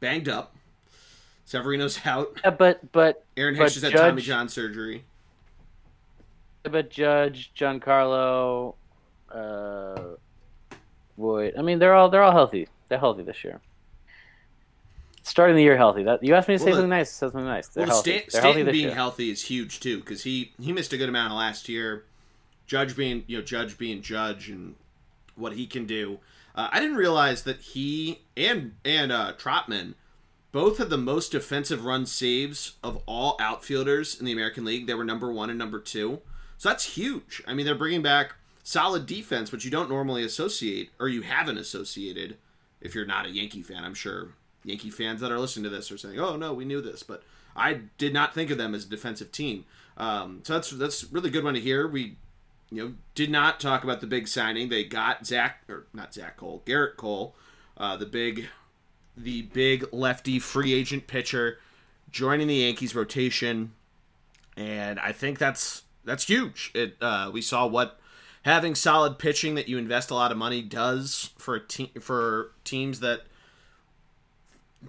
[0.00, 0.54] banged up.
[1.44, 2.40] Severino's out.
[2.42, 5.04] Yeah, but but Aaron But Hicks just had Tommy John surgery.
[6.62, 8.74] but Judge, Giancarlo,
[9.34, 10.14] uh,
[11.18, 11.54] Voit.
[11.58, 12.68] I mean, they're all they're all healthy.
[12.88, 13.60] They're healthy this year.
[15.22, 16.02] Starting the year healthy.
[16.02, 17.10] That you asked me to say Well, the- something nice.
[17.10, 17.68] Say something nice.
[17.68, 18.10] They're Well, healthy.
[18.18, 18.94] Stan- they're healthy Stanton being year.
[18.94, 22.04] healthy is huge too because he he missed a good amount of last year.
[22.66, 24.74] Judge being you know Judge being Judge and
[25.36, 26.18] what he can do.
[26.54, 29.94] Uh, I didn't realize that he and and uh, Tauchman
[30.52, 34.86] both had the most defensive run saves of all outfielders in the American League.
[34.86, 36.20] They were number one and number two,
[36.58, 37.42] so that's huge.
[37.46, 41.58] I mean, they're bringing back solid defense, which you don't normally associate or you haven't
[41.58, 42.36] associated
[42.80, 43.84] if you're not a Yankee fan.
[43.84, 44.30] I'm sure
[44.64, 47.22] Yankee fans that are listening to this are saying, "Oh no, we knew this," but
[47.54, 49.64] I did not think of them as a defensive team.
[49.96, 51.86] Um, so that's that's really good one to hear.
[51.86, 52.16] We,
[52.70, 54.70] you know, did not talk about the big signing.
[54.70, 57.36] They got Zach or not Zach Cole, Gerrit Cole,
[57.76, 58.48] uh, the big,
[59.16, 61.58] the big lefty free agent pitcher,
[62.10, 63.72] joining the Yankees rotation,
[64.56, 66.72] and I think that's that's huge.
[66.74, 68.00] It uh, we saw what
[68.44, 73.00] having solid pitching that you invest a lot of money does for team for teams
[73.00, 73.22] that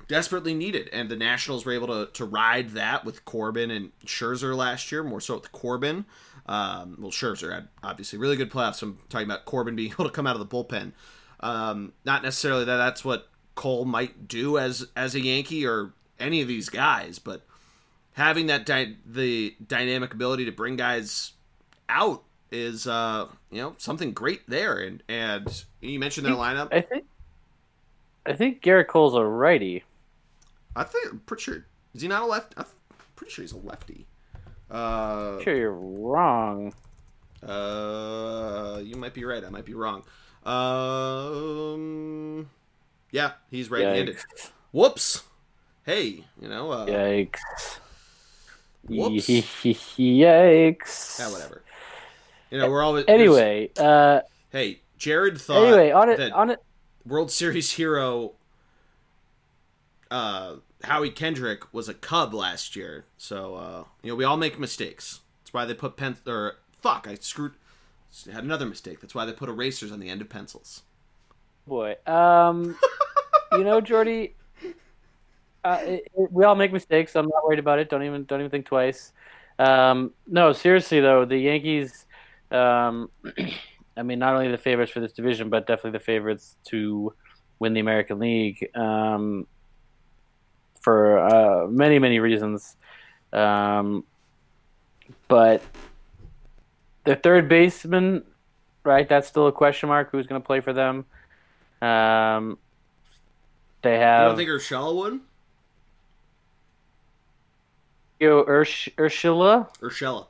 [0.07, 0.89] desperately needed.
[0.91, 5.03] And the Nationals were able to, to ride that with Corbin and Scherzer last year,
[5.03, 6.05] more so with Corbin.
[6.47, 8.81] Um, well, Scherzer had obviously really good playoffs.
[8.83, 10.91] I'm talking about Corbin being able to come out of the bullpen.
[11.39, 16.41] Um, not necessarily that that's what Cole might do as as a Yankee or any
[16.41, 17.45] of these guys, but
[18.13, 21.33] having that dy- the dynamic ability to bring guys
[21.87, 22.23] out
[22.55, 24.79] is uh, you know something great there.
[24.79, 26.69] And and you mentioned their lineup.
[26.71, 27.05] I think.
[28.25, 29.83] I think Gerrit Cole's a righty.
[30.75, 32.55] I think I'm pretty sure is he not a left?
[32.57, 32.65] I'm
[33.15, 34.07] pretty sure he's a lefty.
[34.69, 36.73] Uh, sure you're wrong.
[37.45, 39.43] uh, you might be right.
[39.43, 40.03] I might be wrong.
[40.43, 42.49] Um,
[43.11, 44.17] yeah, he's right-handed.
[44.17, 44.49] Yikes.
[44.71, 45.23] Whoops.
[45.85, 47.39] Hey, you know, uh, Yikes.
[48.87, 49.27] Whoops.
[49.27, 51.19] Yikes.
[51.19, 51.61] yeah, whatever.
[52.51, 56.63] You know, we're always Anyway, uh, Hey, Jared thought anyway, on it, on it.
[57.05, 58.33] World Series hero
[60.11, 63.05] uh, Howie Kendrick was a Cub last year.
[63.17, 65.21] So uh, you know we all make mistakes.
[65.41, 67.53] That's why they put pen or fuck I screwed
[68.31, 69.01] had another mistake.
[69.01, 70.83] That's why they put erasers on the end of pencils.
[71.67, 71.95] boy.
[72.07, 72.77] Um,
[73.51, 74.35] you know, Geordie,
[75.63, 77.15] uh, it, it, we all make mistakes.
[77.15, 77.89] I'm not worried about it.
[77.89, 79.11] Don't even don't even think twice.
[79.57, 82.04] Um, no, seriously though, the Yankees.
[82.51, 83.09] Um,
[83.97, 87.13] I mean, not only the favorites for this division, but definitely the favorites to
[87.59, 89.47] win the American League um,
[90.81, 92.75] for uh, many many reasons.
[93.31, 94.03] Um,
[95.27, 95.61] but
[97.05, 98.23] their third baseman,
[98.83, 99.07] right?
[99.07, 100.11] That's still a question mark.
[100.11, 101.05] Who's going to play for them?
[101.81, 102.57] Um,
[103.81, 104.23] they have.
[104.23, 105.19] You don't think Urshela would?
[108.19, 109.69] Yo, Ursh, Urshela?
[109.79, 110.27] Urshela.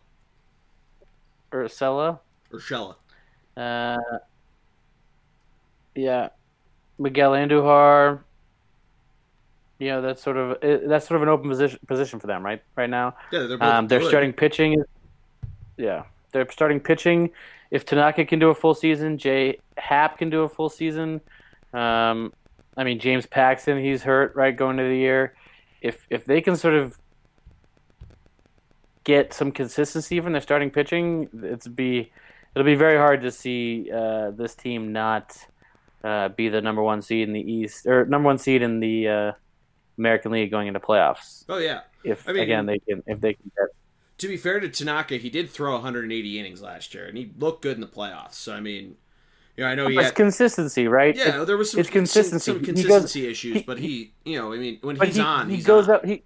[1.63, 2.19] Ursella?
[2.51, 2.95] Urshela.
[3.55, 3.97] Uh,
[5.95, 6.29] yeah.
[6.97, 8.21] Miguel Andujar.
[9.79, 12.61] You know, that's sort of that's sort of an open position position for them, right?
[12.77, 13.15] Right now.
[13.31, 14.07] Yeah, they're both Um, they're good.
[14.07, 14.83] starting pitching.
[15.77, 17.31] Yeah, they're starting pitching.
[17.71, 21.19] If Tanaka can do a full season, Jay Happ can do a full season.
[21.73, 22.31] Um,
[22.77, 25.35] I mean, James Paxton, he's hurt right going into the year.
[25.81, 26.97] If if they can sort of
[29.05, 32.11] get some consistency from their starting pitching, it's be
[32.53, 35.37] it'll be very hard to see uh, this team not
[36.03, 39.07] uh, be the number one seed in the East or number one seed in the
[39.07, 39.31] uh,
[39.97, 41.45] American League going into playoffs.
[41.47, 41.81] Oh yeah.
[42.03, 43.69] If I mean- again they can if they can get
[44.19, 47.61] To be fair to Tanaka, he did throw 180 innings last year, and he looked
[47.61, 48.33] good in the playoffs.
[48.35, 48.95] So I mean,
[49.57, 50.15] you know, I know he it's had.
[50.15, 51.15] consistency, right?
[51.15, 52.51] Yeah, there was some, it's consistency.
[52.51, 55.21] some, some He goes- issues, he- but he, you know, I mean, when he's he,
[55.21, 55.95] on, he he's goes on.
[55.95, 56.05] out.
[56.05, 56.23] He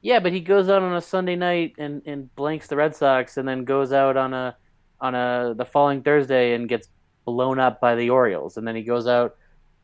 [0.00, 3.36] yeah, but he goes out on a Sunday night and, and blanks the Red Sox,
[3.36, 4.56] and then goes out on a
[5.00, 6.88] on a the following Thursday and gets
[7.24, 9.36] blown up by the Orioles, and then he goes out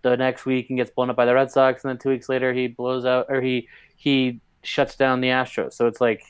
[0.03, 2.29] the next week and gets blown up by the Red Sox, and then two weeks
[2.29, 5.75] later he blows out or he he shuts down the Astros.
[5.75, 6.23] So it's like.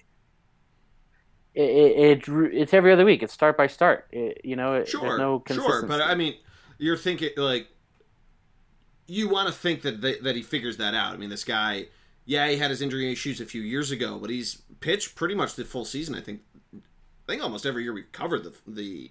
[1.56, 3.22] It, it, it it's every other week.
[3.22, 4.08] It's start by start.
[4.10, 6.34] It, you know, it, Sure, no sure, but I mean,
[6.78, 7.68] you're thinking like
[9.06, 11.12] you want to think that they, that he figures that out.
[11.12, 11.86] I mean, this guy,
[12.26, 15.54] yeah, he had his injury issues a few years ago, but he's pitched pretty much
[15.54, 16.14] the full season.
[16.14, 16.40] I think,
[16.74, 16.78] I
[17.26, 19.10] think almost every year we've covered the the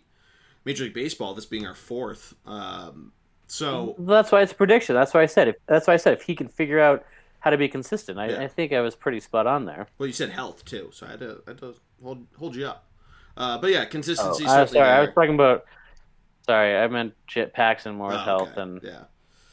[0.66, 1.34] Major League Baseball.
[1.34, 3.12] This being our fourth, um,
[3.48, 4.96] so that's why it's a prediction.
[4.96, 7.06] That's why I said if that's why I said if he can figure out
[7.40, 8.42] how to be consistent, I, Yeah.
[8.44, 9.88] I think I was pretty spot on there.
[9.98, 12.68] well, you said health too, so I had to, I had to hold hold you
[12.68, 12.86] up.
[13.36, 14.46] Uh, but yeah, Oh, consistency.
[14.46, 15.66] I, certainly sorry, I was talking about.
[16.46, 17.14] Sorry, I meant
[17.54, 18.62] Paxton more Oh, health okay.
[18.62, 19.04] and yeah.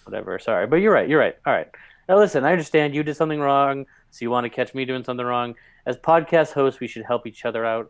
[0.05, 0.39] whatever.
[0.39, 1.09] Sorry, but you're right.
[1.09, 1.37] You're right.
[1.47, 1.69] All right.
[2.11, 5.05] Now listen, I understand you did something wrong, so you want to catch me doing
[5.05, 5.55] something wrong.
[5.87, 7.89] As podcast hosts, we should help each other out,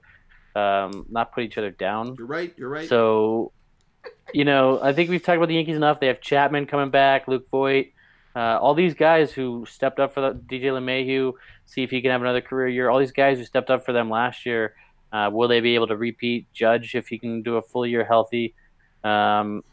[0.55, 2.17] um, not put each other down.
[2.19, 2.53] You're right.
[2.55, 2.87] You're right.
[2.87, 3.53] So,
[4.35, 6.01] you know, I think we've talked about the Yankees enough.
[6.01, 7.93] They have Chapman coming back, Luke Voit,
[8.37, 11.33] uh, all these guys who stepped up for the, DJ LeMahieu,
[11.65, 12.91] see if he can have another career year.
[12.91, 14.75] All these guys who stepped up for them last year,
[15.15, 16.47] uh, will they be able to repeat?
[16.53, 18.55] Judge if he can do a full year healthy.
[19.03, 19.65] Um,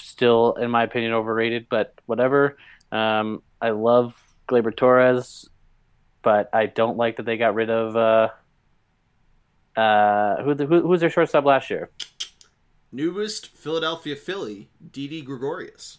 [0.00, 2.56] still, in my opinion, overrated, but whatever.
[2.94, 4.14] Um, I love
[4.48, 5.50] Gleyber Torres,
[6.22, 7.96] but I don't like that they got rid of.
[7.96, 8.28] Uh,
[9.78, 11.90] uh, who, who, who was their shortstop last year?
[12.92, 15.98] Newest Philadelphia Philly, Didi Gregorius.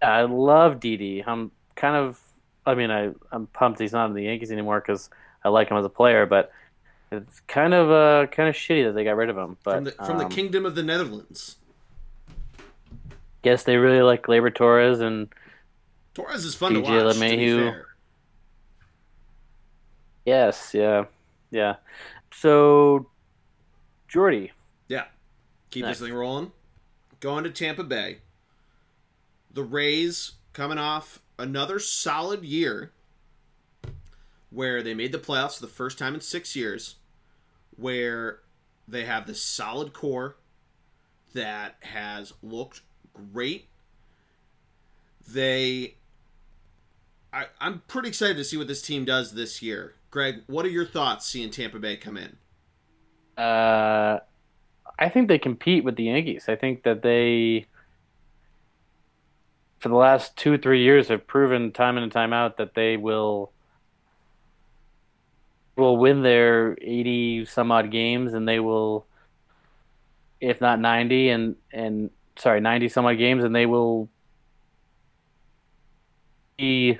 [0.00, 1.24] I love Didi.
[1.26, 2.20] I'm kind of,
[2.64, 5.10] I mean, I I'm pumped he's not in the Yankees anymore because
[5.44, 6.52] I like him as a player, but
[7.10, 9.56] it's kind of uh kind of shitty that they got rid of him.
[9.64, 11.56] But from the from the um, Kingdom of the Netherlands.
[13.42, 15.28] guess they really like Gleyber Torres and
[16.14, 16.88] Torres is fun to watch.
[16.90, 17.56] To LeMahieu.
[17.72, 17.86] fair.
[20.24, 21.04] yes, yeah,
[21.50, 21.76] yeah.
[22.32, 23.08] So,
[24.08, 24.52] Geordie,
[24.88, 25.06] Yeah.
[25.70, 25.98] Keep Nice.
[25.98, 26.52] this thing rolling.
[27.20, 28.18] Going to Tampa Bay.
[29.52, 32.92] The Rays coming off another solid year
[34.50, 36.96] where they made the playoffs for the first time in six years,
[37.76, 38.40] where
[38.86, 40.36] they have this solid core
[41.34, 42.82] that has looked
[43.32, 43.68] great.
[45.26, 45.96] They.
[47.34, 49.94] I, I'm pretty excited to see what this team does this year.
[50.12, 52.36] Greg, what are your thoughts seeing Tampa Bay come in?
[53.36, 54.20] uh,
[54.98, 56.48] I think they compete with the Yankees.
[56.48, 57.66] I think that they,
[59.80, 62.74] for the last two or three years, have proven time in and time out that
[62.74, 63.50] they will
[65.76, 69.04] will win their eighty some odd games, and they will,
[70.40, 74.08] if not ninety, and and sorry ninety some odd games, and they will
[76.56, 76.98] be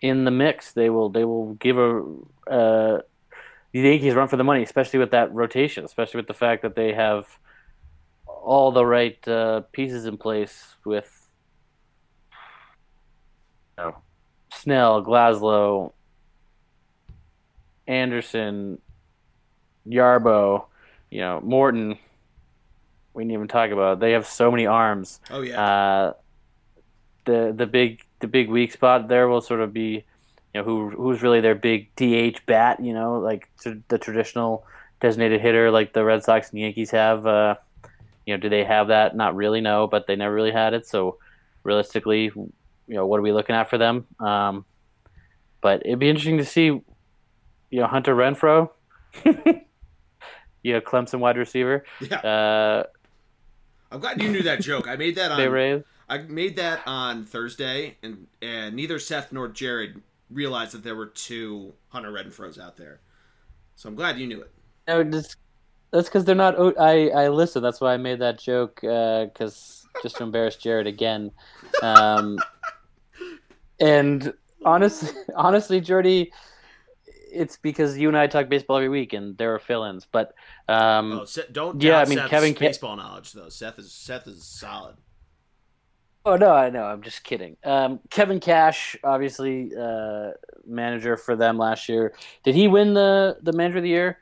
[0.00, 0.72] in the mix.
[0.72, 2.04] They will they will give a.
[2.50, 3.00] Uh,
[3.72, 6.74] the Yankees run for the money, especially with that rotation, especially with the fact that
[6.74, 7.26] they have
[8.26, 11.28] all the right uh, pieces in place with
[13.78, 13.96] you know,
[14.52, 15.92] Snell, Glasnow,
[17.86, 18.80] Anderson,
[19.86, 20.64] Yarbrough,
[21.10, 21.96] you know, Morton.
[23.14, 23.94] We didn't even talk about.
[23.94, 24.00] It.
[24.00, 25.20] They have so many arms.
[25.30, 26.12] Oh yeah, Uh,
[27.24, 30.04] the the big the big weak spot there will sort of be,
[30.54, 32.82] you know, who who's really their big DH bat.
[32.82, 33.48] You know, like
[33.88, 34.64] the traditional
[35.00, 37.26] designated hitter like the Red Sox and Yankees have.
[37.26, 37.56] Uh,
[38.26, 39.16] you know, do they have that?
[39.16, 40.86] Not really, no, but they never really had it.
[40.86, 41.18] So
[41.64, 42.52] realistically, you
[42.88, 44.06] know, what are we looking at for them?
[44.18, 44.64] Um,
[45.60, 46.84] but it'd be interesting to see, you
[47.72, 48.70] know, Hunter Renfroe,
[49.24, 51.84] you know, Clemson wide receiver.
[52.00, 52.18] Yeah.
[52.18, 52.84] Uh,
[53.90, 54.86] I'm glad you knew that joke.
[54.86, 55.82] I made that on Rays.
[56.10, 61.06] I made that on Thursday, and and neither Seth nor Jared realized that there were
[61.06, 63.00] two Hunter Renfroes out there.
[63.76, 64.50] So I'm glad you knew it.
[64.88, 65.36] No, just,
[65.92, 66.56] that's because they're not.
[66.78, 67.62] I I listen.
[67.62, 71.30] That's why I made that joke because just to embarrass Jared again.
[71.80, 72.38] Um,
[73.78, 74.32] and
[74.64, 76.32] honestly, honestly, Geordie,
[77.32, 80.08] it's because you and I talk baseball every week, and there are fill-ins.
[80.10, 80.34] But
[80.68, 83.48] um, Oh, don't yeah, I mean, Seth's Kevin baseball knowledge though.
[83.48, 84.96] Seth is Seth is solid.
[86.24, 86.84] Oh no, I know.
[86.84, 87.56] I'm just kidding.
[87.64, 90.32] Um, Kevin Cash, obviously uh,
[90.66, 92.14] manager for them last year.
[92.42, 94.18] Did he win the the manager of the year?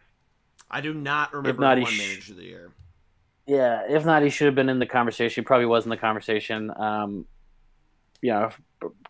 [0.71, 2.73] I do not remember not, won sh- manager of the year.
[3.47, 5.43] Yeah, if not, he should have been in the conversation.
[5.43, 6.71] He probably was in the conversation.
[6.77, 7.27] Um,
[8.21, 8.51] you know,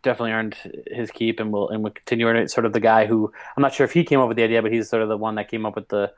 [0.03, 2.51] definitely earned his keep, and will and will continue earning it.
[2.51, 4.63] Sort of the guy who I'm not sure if he came up with the idea,
[4.63, 6.13] but he's sort of the one that came up with the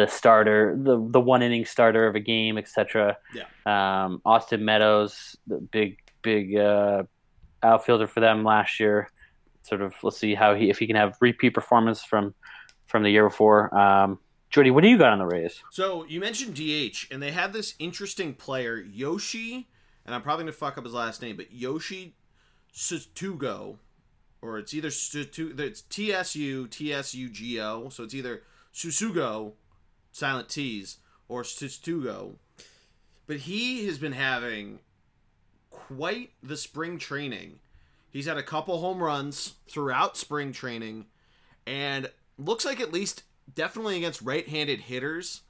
[0.00, 3.16] the starter, the the one inning starter of a game, etc.
[3.34, 3.44] Yeah.
[3.66, 7.02] Um, Austin Meadows, the big big uh,
[7.62, 9.10] outfielder for them last year.
[9.62, 12.34] Sort of, let's see how he if he can have repeat performance from
[12.86, 13.74] from the year before.
[13.76, 15.62] Um, Geordie, what do you got on the Rays?
[15.70, 19.68] So you mentioned DH, and they have this interesting player, Yoshi,
[20.06, 22.14] and I'm probably gonna fuck up his last name, but Yoshi
[22.74, 23.76] Sutugo,
[24.40, 28.14] or it's either Sutu, it's T S U T S U G O, so it's
[28.14, 29.52] either Susugo,
[30.12, 32.34] silent T's, or Sutugo.
[33.26, 34.80] But he has been having
[35.70, 37.60] quite the spring training.
[38.10, 41.06] He's had a couple home runs throughout spring training,
[41.66, 43.22] and looks like at least
[43.54, 45.42] definitely against right-handed hitters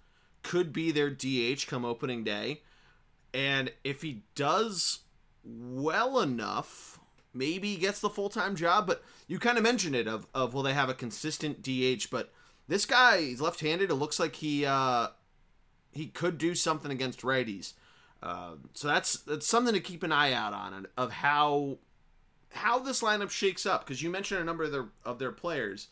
[0.42, 2.62] could be their DH come opening day.
[3.32, 5.00] And if he does
[5.44, 6.98] well enough,
[7.32, 10.62] maybe he gets the full-time job, but you kind of mentioned it of of will
[10.62, 12.32] they have a consistent DH, but
[12.70, 15.08] this guy he's left-handed, it looks like he uh
[15.92, 17.74] he could do something against righties.
[18.22, 21.78] Uh, so that's that's something to keep an eye out on of how
[22.52, 25.88] how this lineup shakes up because you mentioned a number of their of their players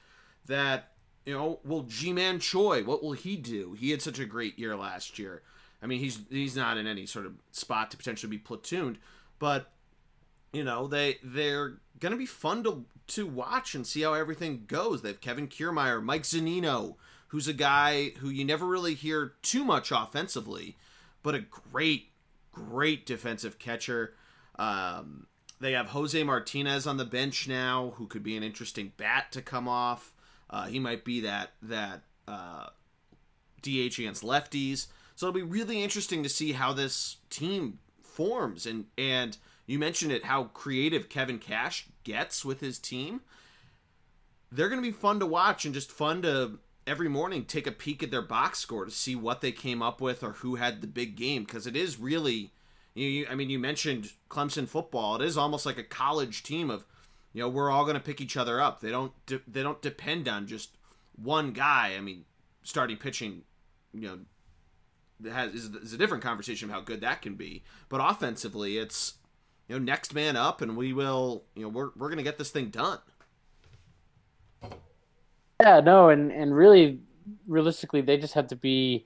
[0.46, 0.92] that
[1.26, 3.74] you know, well, Ji-Man Choi, what will he do?
[3.78, 5.42] He had such a great year last year.
[5.82, 8.96] I mean, he's he's not in any sort of spot to potentially be platooned,
[9.38, 9.72] but
[10.52, 15.02] you know, they they're gonna be fun to to watch and see how everything goes.
[15.02, 16.96] They have Kevin Kiermaier, Mike Zunino,
[17.28, 20.76] who's a guy who you never really hear too much offensively,
[21.22, 22.10] but a great,
[22.52, 24.14] great defensive catcher.
[24.58, 25.26] Um,
[25.60, 29.42] they have Jose Martinez on the bench now, who could be an interesting bat to
[29.42, 30.12] come off.
[30.50, 32.66] Uh, he might be that that uh,
[33.62, 34.86] DH against lefties.
[35.16, 38.66] So it'll be really interesting to see how this team forms.
[38.66, 39.36] And and
[39.68, 43.20] you mentioned it, how creative Kevin Cash gets with his team.
[44.50, 47.72] They're going to be fun to watch and just fun to every morning take a
[47.72, 50.80] peek at their box score to see what they came up with or who had
[50.80, 52.50] the big game because it is really.
[52.94, 55.16] You, I mean, you mentioned Clemson football.
[55.16, 56.84] It is almost like a college team of
[57.32, 59.82] you know we're all going to pick each other up they don't de- they don't
[59.82, 60.76] depend on just
[61.16, 62.24] one guy i mean
[62.62, 63.42] starting pitching
[63.92, 64.00] you
[65.22, 68.78] know has is, is a different conversation of how good that can be but offensively
[68.78, 69.14] it's
[69.68, 72.50] you know next man up and we will you know we're, we're to get this
[72.50, 72.98] thing done
[75.60, 77.00] Yeah, no, and and really,
[77.48, 79.04] realistically, they just have to be,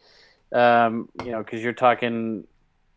[0.55, 2.47] um, you know, because you're talking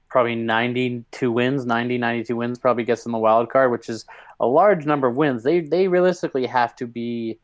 [0.09, 4.05] probably 92 wins, 90, 92 wins probably gets them a wild card, which is
[4.41, 5.43] a large number of wins.
[5.43, 7.39] They they realistically have to be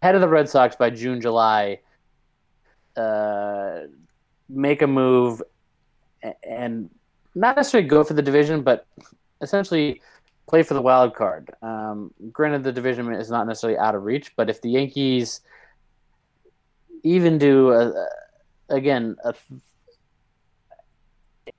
[0.00, 1.80] head of the Red Sox by June, July.
[2.96, 3.80] Uh,
[4.48, 5.42] make a move,
[6.42, 6.90] and
[7.34, 8.86] not necessarily go for the division, but
[9.40, 10.00] essentially
[10.48, 11.50] play for the wild card.
[11.62, 15.40] Um, granted, the division is not necessarily out of reach, but if the Yankees
[17.02, 18.06] even do a,
[18.68, 19.34] again, a,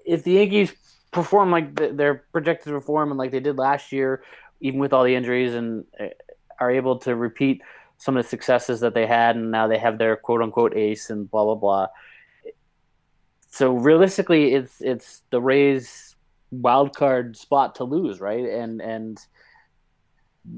[0.05, 0.73] if the Yankees
[1.11, 4.23] perform like th- they're projected to perform and like they did last year,
[4.61, 6.07] even with all the injuries, and uh,
[6.59, 7.61] are able to repeat
[7.97, 11.09] some of the successes that they had, and now they have their quote unquote ace
[11.09, 11.87] and blah blah blah.
[13.49, 16.15] So realistically, it's it's the Rays
[16.51, 18.45] wild card spot to lose, right?
[18.45, 19.19] And and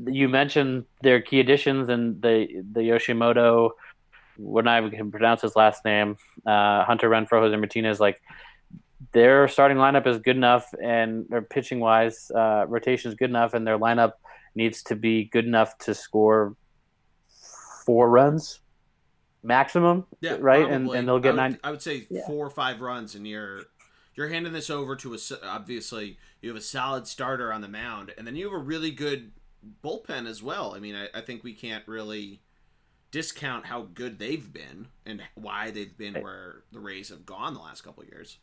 [0.05, 3.71] you mentioned their key additions and the the Yoshimoto,
[4.37, 7.99] when I can pronounce his last name, uh, Hunter Renfroe, Jose Martinez.
[7.99, 8.21] Like
[9.13, 13.53] their starting lineup is good enough, and their pitching wise, uh, rotation is good enough,
[13.53, 14.13] and their lineup
[14.55, 16.55] needs to be good enough to score
[17.85, 18.59] four runs
[19.43, 20.05] maximum.
[20.21, 20.75] Yeah, right, probably.
[20.75, 21.59] and and they'll get I would, nine.
[21.63, 22.25] I would say Yeah.
[22.27, 23.61] four or five runs, and you're
[24.15, 28.13] you're handing this over to a obviously you have a solid starter on the mound,
[28.17, 29.31] and then you have a really good
[29.83, 30.73] bullpen as well.
[30.75, 32.41] I mean, I, I think we can't really
[33.11, 36.23] discount how good they've been and why they've been Right.
[36.23, 38.37] where the Rays have gone the last couple of years.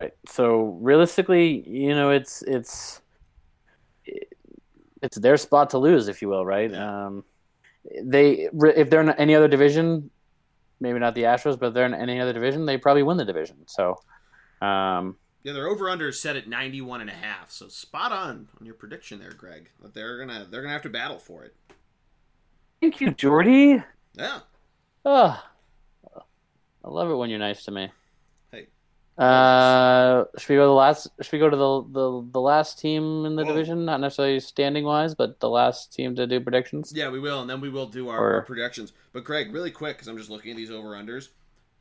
[0.00, 0.12] Right.
[0.28, 3.00] So realistically, you know, it's it's
[5.02, 6.70] it's their spot to lose, if you will, right?
[6.70, 7.06] Yeah.
[7.06, 7.24] Um,
[8.02, 10.10] they if they're in any other division,
[10.80, 13.24] maybe not the Astros, but if they're in any other division, they probably win the
[13.24, 13.56] division.
[13.66, 13.96] So,
[14.60, 18.48] um, Yeah, their over under is set at 91 and a half, so spot on
[18.60, 19.70] on your prediction there, Greg.
[19.82, 21.54] That they're gonna they're gonna have to battle for it.
[22.80, 23.82] thank you, Geordie.
[24.14, 24.40] Yeah.
[25.04, 25.42] Oh,
[26.84, 27.90] I love it when you're nice to me.
[29.18, 31.08] Uh, should we go to the last?
[31.20, 33.84] Should we go to the the, the last team in the division?
[33.84, 36.92] Not necessarily standing wise, but the last team to do predictions.
[36.94, 38.92] Yeah, we will, and then we will do our, Or- our projections.
[39.12, 41.28] But Greg, really quick, because I'm just looking at these over unders.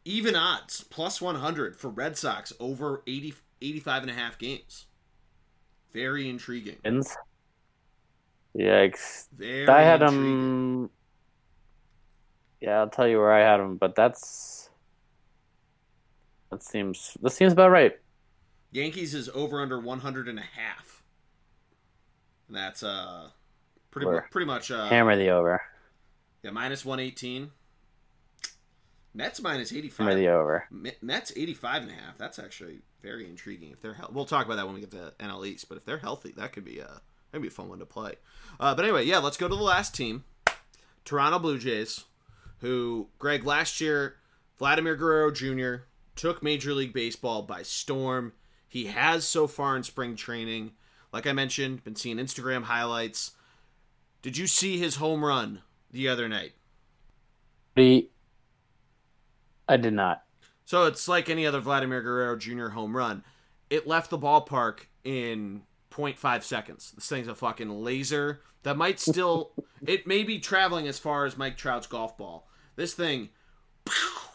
[0.03, 4.87] Even odds, plus 100 for Red Sox over 80, 85 and a half games.
[5.93, 6.77] Very intriguing.
[8.57, 9.27] Yikes!
[9.37, 10.89] Very I had them.
[12.59, 14.69] Yeah, I'll tell you where I had them, but that's
[16.51, 17.93] that seems this seems about right.
[18.71, 21.03] Yankees is over under 100 and a half.
[22.47, 23.29] And that's uh
[23.89, 24.15] pretty Where?
[24.21, 25.61] mu- pretty much uh Hammer the over.
[26.43, 27.51] yeah, minus 118.
[29.13, 29.97] Mets minus 85.
[30.07, 30.65] Hammer the over.
[30.71, 32.17] Me- Mets 85 and a half.
[32.17, 33.71] That's actually very intriguing.
[33.71, 35.85] If they're hel- we'll talk about that when we get to NL East, but if
[35.85, 38.13] they're healthy, that could be a that'd be a fun one to play.
[38.59, 40.23] Uh, but anyway, yeah, let's go to the last team,
[41.03, 42.05] Toronto Blue Jays,
[42.59, 44.15] who Greg last year,
[44.57, 45.83] Vladimir Guerrero Jr.
[46.21, 48.33] took Major League Baseball by storm.
[48.67, 50.73] He has so far in spring training.
[51.11, 53.31] Like I mentioned, been seeing Instagram highlights.
[54.21, 56.51] Did you see his home run the other night?
[57.75, 58.07] The
[59.67, 60.21] I did not.
[60.63, 62.67] So it's like any other Vladimir Guerrero Jr.
[62.67, 63.23] home run.
[63.71, 66.91] It left the ballpark in 0.5 seconds.
[66.91, 69.53] This thing's a fucking laser that might still.
[69.87, 72.47] it may be traveling as far as Mike Trout's golf ball.
[72.75, 73.29] This thing,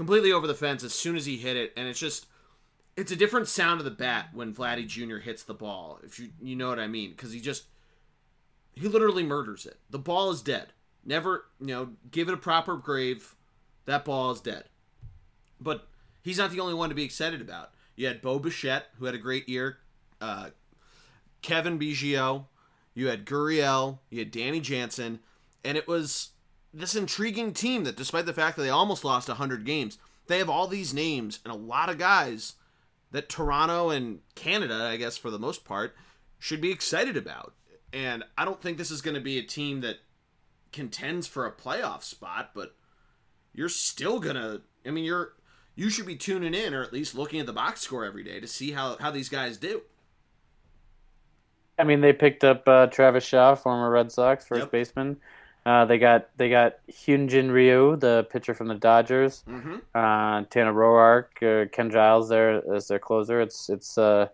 [0.00, 2.26] completely over the fence as soon as he hit it, and it's just.
[2.96, 5.18] It's a different sound of the bat when Vladdy Jr.
[5.18, 7.64] hits the ball, if you you know what I mean, because he just
[8.74, 9.78] he literally murders it.
[9.88, 10.72] The ball is dead.
[11.04, 13.34] Never, you know, give it a proper grave.
[13.86, 14.64] That ball is dead.
[15.60, 15.86] But
[16.22, 17.70] he's not the only one to be excited about.
[17.96, 19.78] You had Bo Bichette, who had a great year.
[20.20, 20.50] Uh,
[21.42, 22.46] Cavan Biggio.
[22.94, 23.98] You had Gurriel.
[24.10, 25.20] You had Danny Jansen.
[25.64, 26.29] And it was
[26.72, 30.50] this intriguing team that, despite the fact that they almost lost 100 games, they have
[30.50, 32.54] all these names and a lot of guys
[33.10, 35.96] that Toronto and Canada, I guess for the most part,
[36.38, 37.54] should be excited about.
[37.92, 39.96] And I don't think this is going to be a team that
[40.72, 42.76] contends for a playoff spot, but
[43.52, 44.60] you're still gonna.
[44.86, 45.32] I mean, you're
[45.74, 48.38] you should be tuning in or at least looking at the box score every day
[48.38, 49.82] to see how how these guys do.
[51.78, 54.70] I mean, they picked up uh, Travis Shaw, former Red Sox first Yep.
[54.70, 55.16] baseman.
[55.66, 59.44] Uh, they got they got Hyunjin Ryu, the pitcher from the Dodgers.
[59.48, 59.76] Mm-hmm.
[59.94, 63.40] Uh, Tanner Roark, uh, Ken Giles there as their closer.
[63.40, 64.28] It's it's uh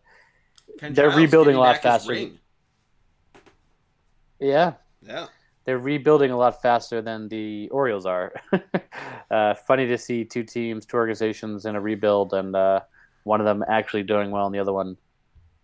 [0.81, 2.29] They're rebuilding a lot faster.
[4.39, 5.27] yeah Yeah,
[5.64, 8.33] they're rebuilding a lot faster than the Orioles are.
[9.31, 12.81] uh, funny to see two teams, two organizations in a rebuild, and uh,
[13.24, 14.97] one of them actually doing well and the other one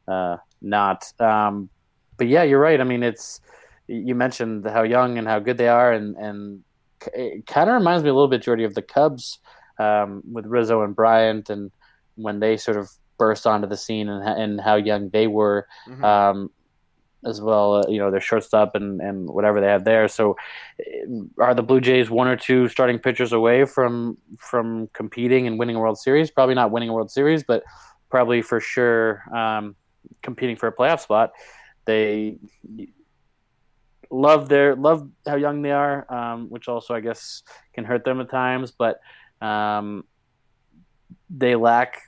[0.08, 1.12] uh, not.
[1.20, 1.68] Um,
[2.16, 2.80] but yeah, you're right.
[2.80, 3.40] I mean, it's
[3.95, 6.64] you mentioned how young and how good they are, and and
[7.14, 9.38] it kind of reminds me a little bit, Geordie, of the Cubs
[9.78, 11.70] um, with Rizzo and Bryant, and
[12.14, 16.05] when they sort of burst onto the scene and, and how young they were Mhm.
[16.05, 16.51] um,
[17.24, 17.74] as well.
[17.74, 20.09] Uh, you know, their shortstop and, and whatever they have there.
[20.09, 20.36] So,
[20.80, 25.59] uh, are the Blue Jays one or two starting pitchers away from from competing and
[25.59, 26.30] winning a World Series?
[26.30, 27.62] Probably not winning a World Series, but
[28.11, 29.76] probably for sure um,
[30.22, 31.30] competing for a playoff spot.
[31.84, 32.38] They
[34.12, 37.42] love their love how young they are, um, which also I guess
[37.74, 39.00] can hurt them at times, but.
[39.40, 40.04] Um,
[41.34, 42.00] they lack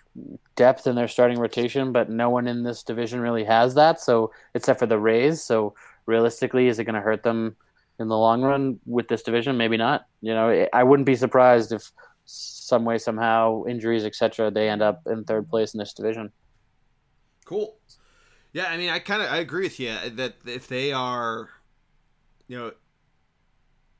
[0.56, 4.00] depth in their starting rotation, but no one in this division really has that.
[4.00, 5.42] So, except for the Rays.
[5.42, 5.74] So,
[6.06, 7.56] realistically, is it going to hurt them
[7.98, 9.56] in the long run with this division?
[9.56, 10.06] Maybe not.
[10.20, 11.90] You know, I wouldn't be surprised if
[12.26, 16.30] some way, somehow, injuries, etc., they end up in third place in this division.
[17.44, 17.76] Cool.
[18.52, 21.48] Yeah, I mean, I kind of I agree with you that if they are,
[22.48, 22.72] you know,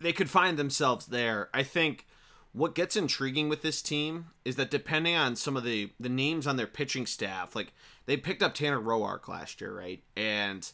[0.01, 1.49] they could find themselves there.
[1.55, 2.07] I think
[2.53, 6.47] what gets intriguing with this team is that depending on some of the the names
[6.47, 7.72] on their pitching staff, like
[8.07, 10.03] they picked up Tanner Roark last year, right?
[10.16, 10.70] And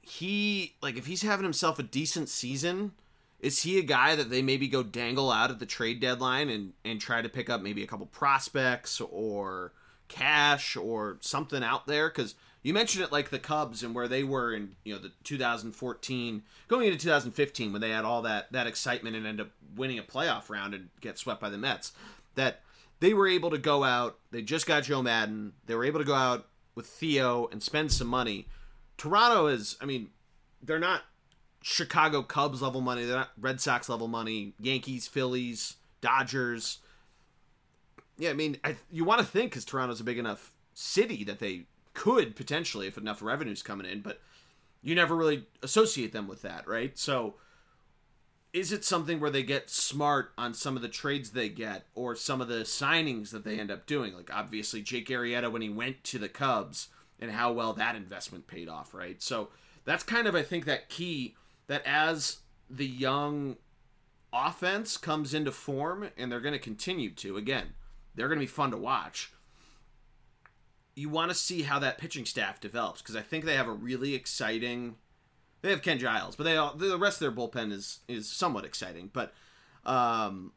[0.00, 2.92] he like if he's having himself a decent season,
[3.40, 6.72] is he a guy that they maybe go dangle out at the trade deadline and
[6.84, 9.72] and try to pick up maybe a couple prospects or
[10.06, 14.22] cash or something out there because you mentioned it like the Cubs and where they
[14.22, 18.66] were in you know the 2014 going into 2015 when they had all that that
[18.66, 21.92] excitement and end up winning a playoff round and get swept by the Mets
[22.34, 22.60] that
[23.00, 26.04] they were able to go out they just got Joe Maddon they were able to
[26.04, 28.46] go out with Theo and spend some money.
[28.96, 30.10] Toronto is I mean
[30.62, 31.02] they're not
[31.62, 36.78] Chicago Cubs level money they're not Red Sox level money Yankees Phillies Dodgers.
[38.16, 41.38] Yeah I mean I, you want to think because Toronto's a big enough city that
[41.38, 41.66] they
[41.98, 44.20] could potentially if enough revenue's coming in, but
[44.82, 46.96] you never really associate them with that, right?
[46.96, 47.34] So
[48.52, 52.14] is it something where they get smart on some of the trades they get or
[52.14, 54.14] some of the signings that they end up doing?
[54.14, 56.86] Like obviously Jake Arrieta when he went to the Cubs
[57.18, 59.20] and how well that investment paid off, right?
[59.20, 59.48] So
[59.84, 61.34] that's kind of I think that key
[61.66, 62.38] that as
[62.70, 63.56] the young
[64.32, 67.74] offense comes into form and they're going to continue to again,
[68.14, 69.32] they're going to be fun to watch
[70.98, 73.72] you want to see how that pitching staff develops because I think they have a
[73.72, 74.96] really exciting.
[75.62, 78.64] They have Ken Giles, but they all, the rest of their bullpen is is somewhat
[78.64, 79.10] exciting.
[79.12, 79.32] But
[79.86, 80.52] um,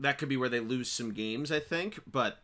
[0.00, 2.00] that could be where they lose some games, I think.
[2.10, 2.38] But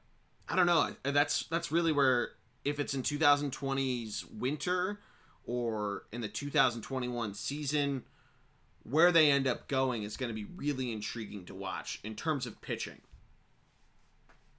[0.49, 0.95] I don't know.
[1.03, 2.31] That's that's really where
[2.65, 5.01] if it's in 2020's winter
[5.45, 8.05] or in the 2021 season,
[8.85, 12.47] where they end up going is going to be really intriguing to watch in terms
[12.47, 13.01] of pitching.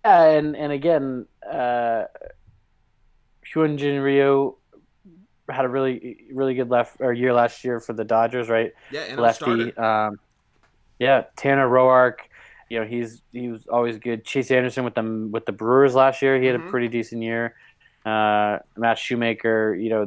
[0.04, 2.06] Yeah, and and again, uh,
[3.54, 4.56] Hyunjin Ryu
[5.50, 8.72] had a really really good left or year last year for the Dodgers, right?
[8.92, 9.76] Yeah, and lefty.
[9.76, 10.20] Um,
[11.00, 12.20] yeah, Tanner Roark.
[12.70, 14.24] You know, he's he was always good.
[14.24, 16.68] Chase Anderson with them with the Brewers last year, he had mm-hmm.
[16.68, 17.56] a pretty decent year.
[18.06, 19.76] Uh, Matt Shoemaker.
[19.76, 20.06] You know,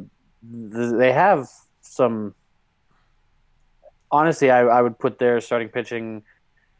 [0.72, 1.49] th- they have
[1.80, 2.34] some.
[4.11, 6.22] Honestly, I, I would put their starting pitching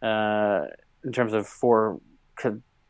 [0.01, 0.67] uh,
[1.05, 2.01] in terms of four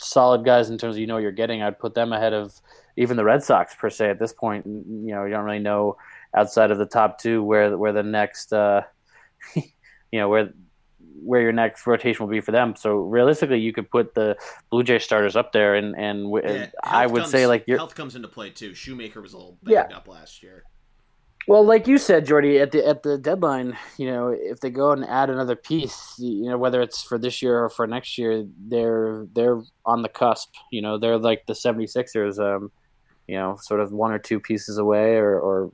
[0.04, 1.62] solid guys in terms of you know what you're getting.
[1.62, 2.60] I'd put them ahead of
[2.96, 4.66] even the Red Sox per se at this point.
[4.66, 5.96] You know, you don't really know
[6.36, 8.82] outside of the top two where where the next uh,
[9.54, 9.62] you
[10.12, 10.52] know where
[11.22, 12.76] where your next rotation will be for them.
[12.76, 14.36] So realistically, you could put the
[14.70, 17.94] Blue Jay starters up there, and and yeah, I would comes, say like your health
[17.94, 18.74] comes into play too.
[18.74, 19.96] Shoemaker was a little banged yeah.
[19.96, 20.64] up last year.
[21.46, 24.92] Well, like you said, Geordie, at the at the deadline, you know, if they go
[24.92, 28.46] and add another piece, you know, whether it's for this year or for next year,
[28.68, 30.54] they're they're on the cusp.
[30.72, 32.72] You know, they're like the 76ers, um,
[33.26, 35.72] you know, sort of one or two pieces away, or or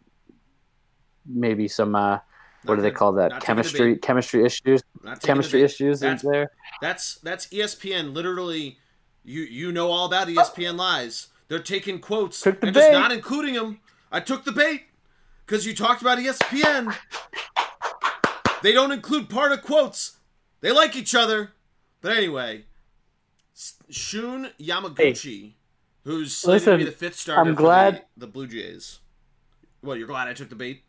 [1.24, 2.18] maybe some uh,
[2.64, 3.40] what do they call that?
[3.40, 4.82] Chemistry chemistry issues.
[5.22, 6.50] Chemistry issues that's, there.
[6.82, 8.12] That's that's ESPN.
[8.12, 8.78] Literally,
[9.24, 11.28] you you know all about ESPN lies.
[11.48, 12.74] They're taking quotes and bait.
[12.74, 13.80] just not including them.
[14.12, 14.84] I took the bait
[15.50, 16.96] because you talked about ESPN.
[18.62, 20.18] They don't include part of quotes.
[20.60, 21.50] They like each other.
[22.00, 22.66] But anyway,
[23.88, 25.54] Shun Yamaguchi, hey,
[26.04, 29.00] who's listen, to be the fifth starter I'm glad, the, the, Blue Jays.
[29.82, 30.84] Well, you're glad I took the bait?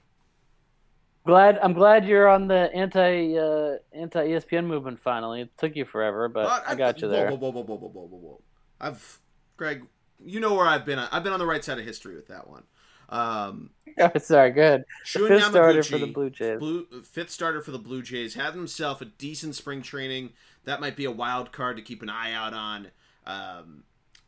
[1.26, 5.41] Glad I'm glad you're on the anti uh, anti ESPN movement finally.
[5.41, 7.30] It took you forever, but I, I, got you there.
[7.30, 8.41] Whoa, whoa, whoa, whoa, whoa, whoa, whoa, whoa.
[8.80, 9.20] I've
[9.57, 9.86] Greg,
[10.24, 10.99] you know where I've been.
[10.99, 12.64] I've been on the right side of history with that one.
[13.12, 14.86] Um, oh, sorry, good.
[15.05, 16.59] Fifth starter for the Blue Jays.
[16.59, 20.32] Blue, fifth starter for the Blue Jays had himself a decent spring training.
[20.64, 22.88] That might be a wild card to keep an eye out on.
[23.26, 23.84] Um,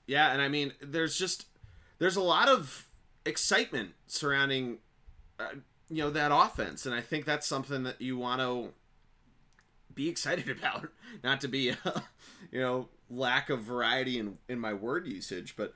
[0.06, 1.46] yeah, and I mean, there's just
[2.00, 2.90] there's a lot of
[3.26, 4.80] excitement surrounding,
[5.40, 5.56] uh,
[5.90, 8.74] you know, that offense, and I think that's something that you want to
[9.94, 10.90] be excited about.
[11.24, 11.74] Not to be,
[12.52, 15.74] you know, lack of variety in in my word usage, but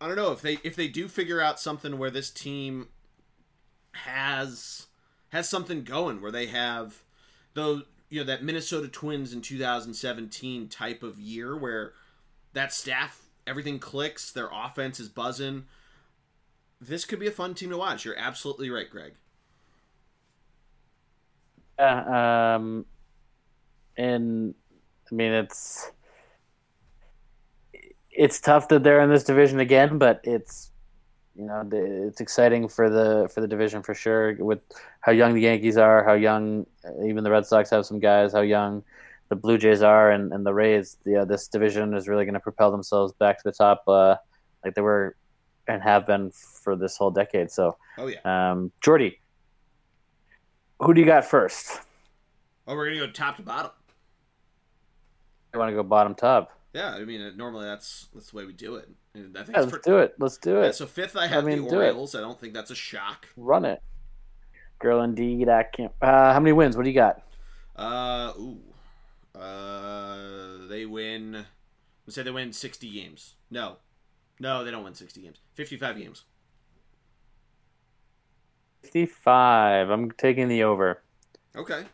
[0.00, 2.88] I don't know if they if they do figure out something where this team
[3.92, 4.86] has
[5.30, 7.02] has something going where they have
[7.54, 11.92] though you know that Minnesota Twins in 2017 type of year where
[12.52, 15.64] that staff everything clicks, their offense is buzzing.
[16.80, 18.04] This could be a fun team to watch.
[18.04, 19.14] You're absolutely right, Greg.
[21.78, 22.86] Yeah, um,
[23.96, 24.54] and
[25.10, 25.90] I mean it's
[28.18, 30.72] it's tough that they're in this division again, but it's
[31.36, 34.34] you know it's exciting for the for the division for sure.
[34.40, 34.58] With
[35.00, 36.66] how young the Yankees are, how young
[37.06, 38.82] even the Red Sox have some guys, how young
[39.28, 40.98] the Blue Jays are, and, and the Rays.
[41.04, 44.16] The, uh, this division is really going to propel themselves back to the top, uh,
[44.64, 45.14] like they were
[45.68, 47.52] and have been for this whole decade.
[47.52, 49.20] So, oh yeah, um, Geordie,
[50.80, 51.82] who do you got first?
[52.66, 53.70] Oh, we're gonna go top to bottom.
[55.54, 56.57] You want to go bottom top?
[56.78, 58.88] Yeah, I mean, normally that's that's the way we do it.
[59.12, 60.14] And I think Yeah, let's do it.
[60.20, 60.74] Let's do Yeah, it.
[60.76, 61.74] so fifth, I have mean, the.
[61.74, 62.14] Orioles.
[62.14, 63.26] I don't think that's a shock.
[63.36, 63.82] Run it.
[64.78, 65.90] Girl, indeed, I can't.
[66.00, 66.76] Uh, how many wins?
[66.76, 67.20] What do you got?
[67.74, 68.60] Uh, ooh,
[69.36, 71.44] uh, they win.
[72.06, 73.34] Let's say they win sixty games.
[73.50, 73.78] No,
[74.38, 75.38] no, they don't win sixty games.
[75.54, 76.26] Fifty-five games.
[78.84, 79.90] 55.
[79.90, 81.02] I'm taking the over.
[81.56, 81.84] Okay.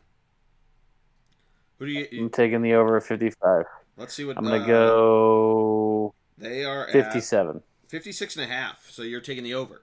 [1.79, 2.07] Who do you?
[2.13, 3.65] I'm taking the over 55.
[3.97, 4.37] Let's see what.
[4.37, 7.63] I'm going uh, to go They are at 57.
[7.89, 8.91] 56 and a half.
[8.91, 9.83] So you're taking the over.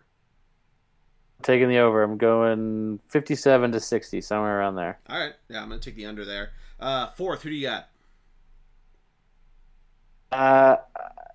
[1.44, 2.04] taking the over.
[2.04, 5.00] I'm going 57 to 60, somewhere around there.
[5.10, 5.34] All right.
[5.50, 6.52] Yeah, I'm gonna take the under there.
[6.80, 7.44] Uh, fourth.
[7.44, 7.88] Who do you got?
[10.32, 10.78] Uh,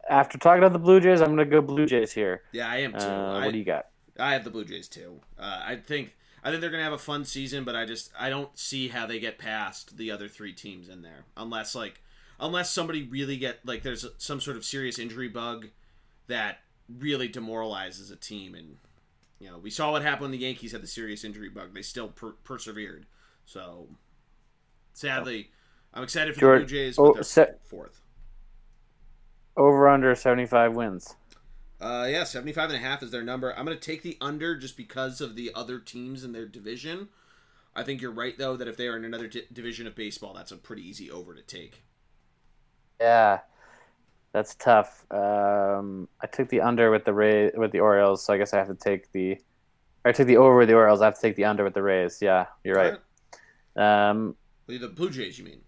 [0.09, 2.43] after talking about the Blue Jays, I'm going to go Blue Jays here.
[2.53, 2.99] Yeah, I am too.
[2.99, 3.87] Uh, I, what do you got?
[4.19, 5.21] I have the Blue Jays too.
[5.39, 8.31] Uh, I think I think they're gonna have a fun season, but I just I
[8.31, 12.01] don't see how they get past the other three teams in there unless like
[12.41, 15.69] unless somebody really get like there's some sort of serious injury bug
[16.27, 16.59] that
[16.89, 18.77] really demoralizes a team and
[19.39, 21.75] you know we saw what happened when the Yankees had the serious injury bug.
[21.75, 23.07] They still per- persevered.
[23.45, 23.89] So
[24.93, 25.51] sadly,
[25.95, 28.01] I'm excited for George- the Blue Jays, oh, but they're se- fourth.
[29.57, 31.15] Over under 75 wins.
[31.81, 33.57] Uh, yeah, 75 and a half is their number.
[33.57, 37.09] I'm going to take the under just because of the other teams in their division.
[37.75, 40.33] I think you're right, though, that if they are in another di- division of baseball,
[40.35, 41.83] that's a pretty easy over to take.
[43.01, 43.41] Yeah,
[44.33, 45.05] that's tough.
[45.11, 48.59] Um, I took the under with the Ray with the Orioles, so I guess I
[48.59, 49.39] have to take the.
[50.05, 51.01] I took the over with the Orioles.
[51.01, 52.21] I have to take the under with the Rays.
[52.23, 52.95] Yeah, you're right.
[53.77, 54.37] Um,
[54.67, 55.61] the Blue Jays, you mean?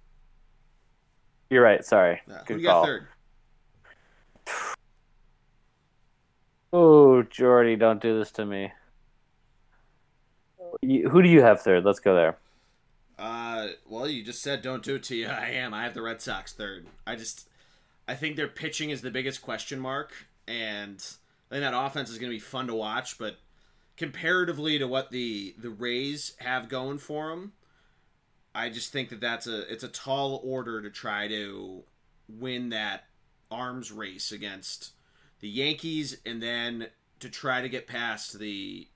[1.51, 1.85] you're right.
[1.85, 2.21] Sorry.
[2.29, 2.39] Yeah.
[2.47, 2.85] Who Good got call.
[2.85, 3.09] third?
[6.73, 8.73] Oh, Geordie, don't do this to me.
[10.83, 11.85] Who do you have third?
[11.85, 12.39] Let's go there.
[13.59, 15.27] Uh, well, you just said don't do it to you.
[15.29, 15.75] I am.
[15.75, 16.87] I have the Red Sox third.
[17.07, 17.49] I just,
[18.07, 20.13] I think their pitching is the biggest question mark,
[20.47, 21.05] and
[21.51, 23.19] I think that offense is going to be fun to watch.
[23.19, 23.39] But
[23.97, 27.53] comparatively to what the the Rays have going for them,
[28.55, 31.83] I just think that that's a it's a tall order to try to
[32.29, 33.05] win that
[33.51, 34.93] arms race against
[35.41, 36.89] the Yankees, and then
[37.21, 38.87] to try to get past the,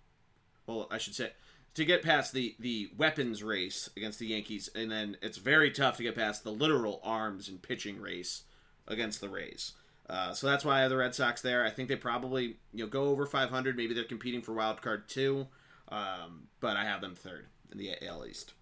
[0.67, 1.33] well, I should say
[1.75, 5.97] to get past the the weapons race against the Yankees, and then it's very tough
[5.97, 8.43] to get past the literal arms and pitching race
[8.87, 9.73] against the Rays.
[10.11, 11.65] Uh, so that's why I have the Red Sox there.
[11.65, 13.77] I think they probably you know go over 500.
[13.77, 15.47] Maybe they're competing for wild card two,
[15.89, 18.53] um, but I have them third in the AL East.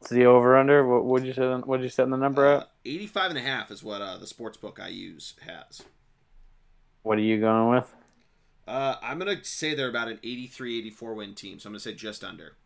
[0.00, 0.84] It's the over under.
[0.86, 1.46] What would you say?
[1.46, 2.70] What did you set the number Uh, at?
[2.84, 5.82] 85 and a half is what uh, the sports book I use has.
[7.02, 7.94] What are you going with?
[8.66, 11.58] Uh, I'm gonna say they're about an 83, 84 win team.
[11.58, 12.56] So I'm gonna say just under.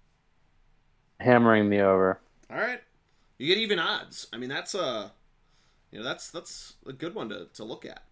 [1.21, 2.21] Hammering the over.
[2.51, 2.81] All right,
[3.39, 4.27] you get even odds.
[4.33, 5.13] I mean, that's a,
[5.91, 8.03] you know, that's that's a good one to, to look at.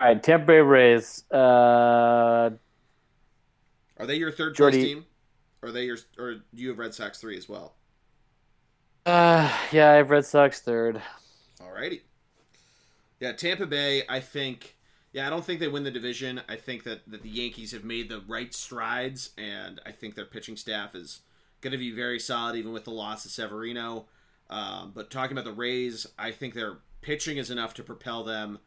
[0.00, 1.24] All right, Tampa Bay Rays.
[1.32, 2.50] Uh,
[3.98, 5.06] Are they your third Geordie- place team?
[5.62, 7.74] Or are they your or do you have Red Sox three as well?
[9.06, 11.02] uh, yeah, I have Red Sox third.
[11.60, 12.00] Alrighty.
[13.20, 14.74] Yeah, Tampa Bay, I think
[15.12, 16.40] yeah, I don't think they win the division.
[16.48, 20.24] I think that, that the Yankees have made the right strides and I think their
[20.24, 21.20] pitching staff is
[21.60, 24.06] gonna be very solid even with the loss of Severino.
[24.48, 28.58] Um, but talking about the Rays, I think their pitching is enough to propel them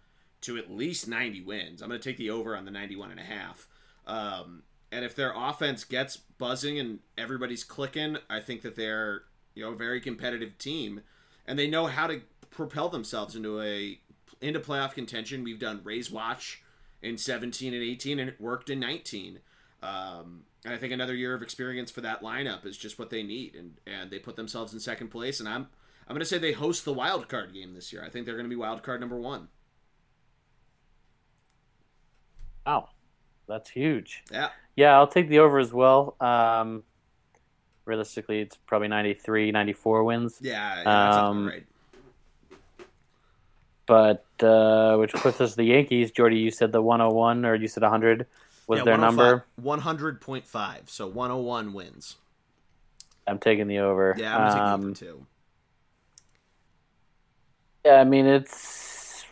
[0.42, 1.82] to at least 90 wins.
[1.82, 3.68] I'm going to take the over on the 91 and a half.
[4.06, 9.24] Um, and if their offense gets buzzing and everybody's clicking, I think that they're
[9.56, 11.02] you know a very competitive team,
[11.48, 14.00] and they know how to propel themselves into a
[14.44, 15.44] into playoff contention.
[15.44, 16.64] We've done Rays Watch
[17.02, 19.40] in 17 and 18, and it worked in 19.
[19.82, 23.24] Um, and I think another year of experience for that lineup is just what they
[23.24, 25.40] need, and and they put themselves in second place.
[25.40, 25.68] And I'm
[26.08, 28.04] I'm going to say they host the wild card game this year.
[28.04, 29.50] I think they're going to be wild card number one.
[32.66, 32.90] Wow,
[33.48, 34.24] that's huge.
[34.32, 34.50] Yeah.
[34.76, 36.16] Yeah, I'll take the over as well.
[36.22, 36.84] Um,
[37.86, 40.38] realistically, it's probably 93, 94 wins.
[40.42, 41.66] Yeah, yeah Um, right.
[43.86, 46.12] But uh, which puts us the Yankees.
[46.12, 48.26] Jordy, you said the 101 or you said 100
[48.68, 49.46] was Yeah, their number.
[49.62, 52.16] 100.5, so 101 wins.
[53.28, 54.16] I'm taking the over.
[54.18, 55.26] Yeah, I'm going to the Um, over too.
[57.86, 59.26] Yeah, I mean it's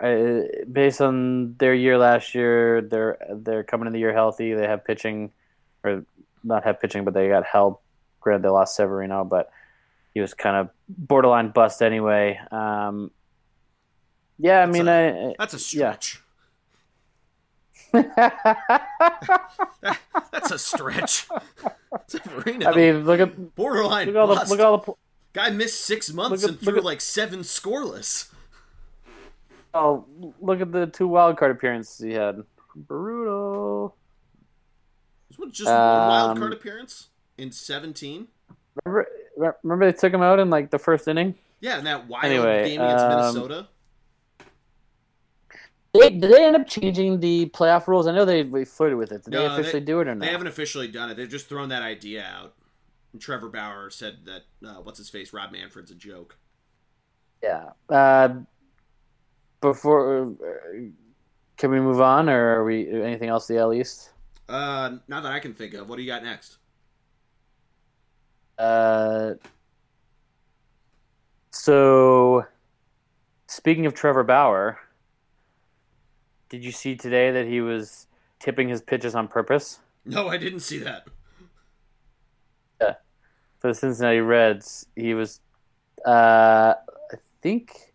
[0.00, 2.80] uh, based on their year last year.
[2.80, 4.54] They're they're coming in the year healthy.
[4.54, 5.32] They have pitching,
[5.84, 6.04] or
[6.42, 7.82] not have pitching, but they got help.
[8.20, 9.50] Granted, they lost Severino, but
[10.14, 12.38] he was kind of borderline bust anyway.
[12.50, 13.10] Um,
[14.38, 15.92] yeah, I That's mean, a- I, That's a yeah.
[15.98, 16.22] stretch.
[20.32, 21.26] That's a stretch.
[22.06, 22.70] Severino.
[22.70, 24.50] I mean, look at borderline look at all the bust.
[24.50, 24.92] look at all the
[25.32, 28.30] Guy missed six months at- and threw at- like seven scoreless.
[29.74, 30.04] oh
[30.40, 32.42] look at the two wild card appearances he had.
[32.74, 33.96] Brutal.
[35.28, 38.28] This was just one wild Um, card appearance in 17.
[38.84, 39.08] Remember,
[39.62, 41.34] remember they took him out in like the first inning.
[41.60, 43.68] Yeah, and that wild Anyway, game against um, Minnesota.
[45.92, 48.06] They, did they end up changing the playoff rules?
[48.06, 49.24] I know they, they flirted with it.
[49.24, 50.24] Did No, they they- officially do it or not?
[50.24, 51.16] They haven't officially done it.
[51.16, 52.54] They've just thrown that idea out.
[53.12, 56.36] And Trevor Bauer said that uh, what's his face, Rob Manfred's a joke.
[57.42, 57.70] Yeah.
[57.88, 58.34] Uh,
[59.60, 60.26] before, uh,
[61.56, 63.48] can we move on, or are we anything else?
[63.48, 64.10] The L East.
[64.48, 65.88] Uh, not that I can think of.
[65.88, 66.58] What do you got next?
[68.60, 69.34] Uh,
[71.50, 72.44] so,
[73.46, 74.78] speaking of Trevor Bauer,
[76.50, 78.06] did you see today that he was
[78.38, 81.06] tipping his pitches on purpose No, I didn't see that.
[82.82, 82.94] Yeah.
[83.60, 84.86] For the Cincinnati Reds?
[84.94, 85.40] He was,
[86.06, 87.94] uh, I think,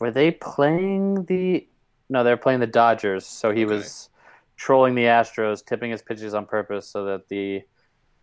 [0.00, 1.68] were they playing the?
[2.10, 3.24] No, they're playing the Dodgers.
[3.24, 3.74] So he Okay.
[3.76, 4.08] was
[4.56, 7.62] trolling the Astros, tipping his pitches on purpose so that the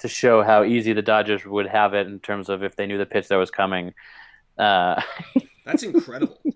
[0.01, 2.97] to show how easy the Dodgers would have it in terms of if they knew
[2.97, 3.93] the pitch that was coming.
[4.57, 5.01] Uh,
[5.65, 6.39] That's incredible.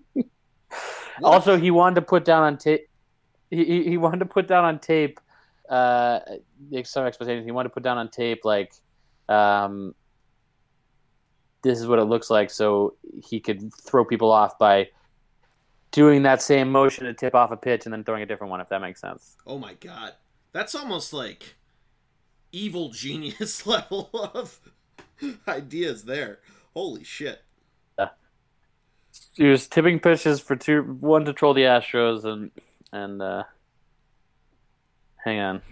[1.22, 2.90] Also, he wanted to put down on tape.
[3.48, 5.18] He, he wanted to put down on tape.
[5.66, 6.20] Uh,
[6.84, 7.46] some expectations.
[7.46, 8.74] He wanted to put down on tape like,
[9.26, 9.94] um,
[11.62, 14.90] this is what it looks like, so he could throw people off by
[15.90, 18.60] doing that same motion to tip off a pitch and then throwing a different one.
[18.60, 19.36] If that makes sense.
[19.46, 20.12] oh my god,
[20.52, 21.55] that's almost like
[22.52, 24.60] evil genius level of
[25.48, 26.40] ideas there.
[26.74, 27.42] Holy shit!
[29.34, 32.50] He was tipping pitches for two, one to troll the Astros and
[32.92, 33.44] and uh,
[35.16, 35.62] hang on.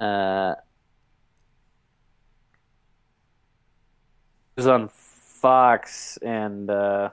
[0.00, 0.54] Uh,
[4.56, 7.10] was on Fox and uh,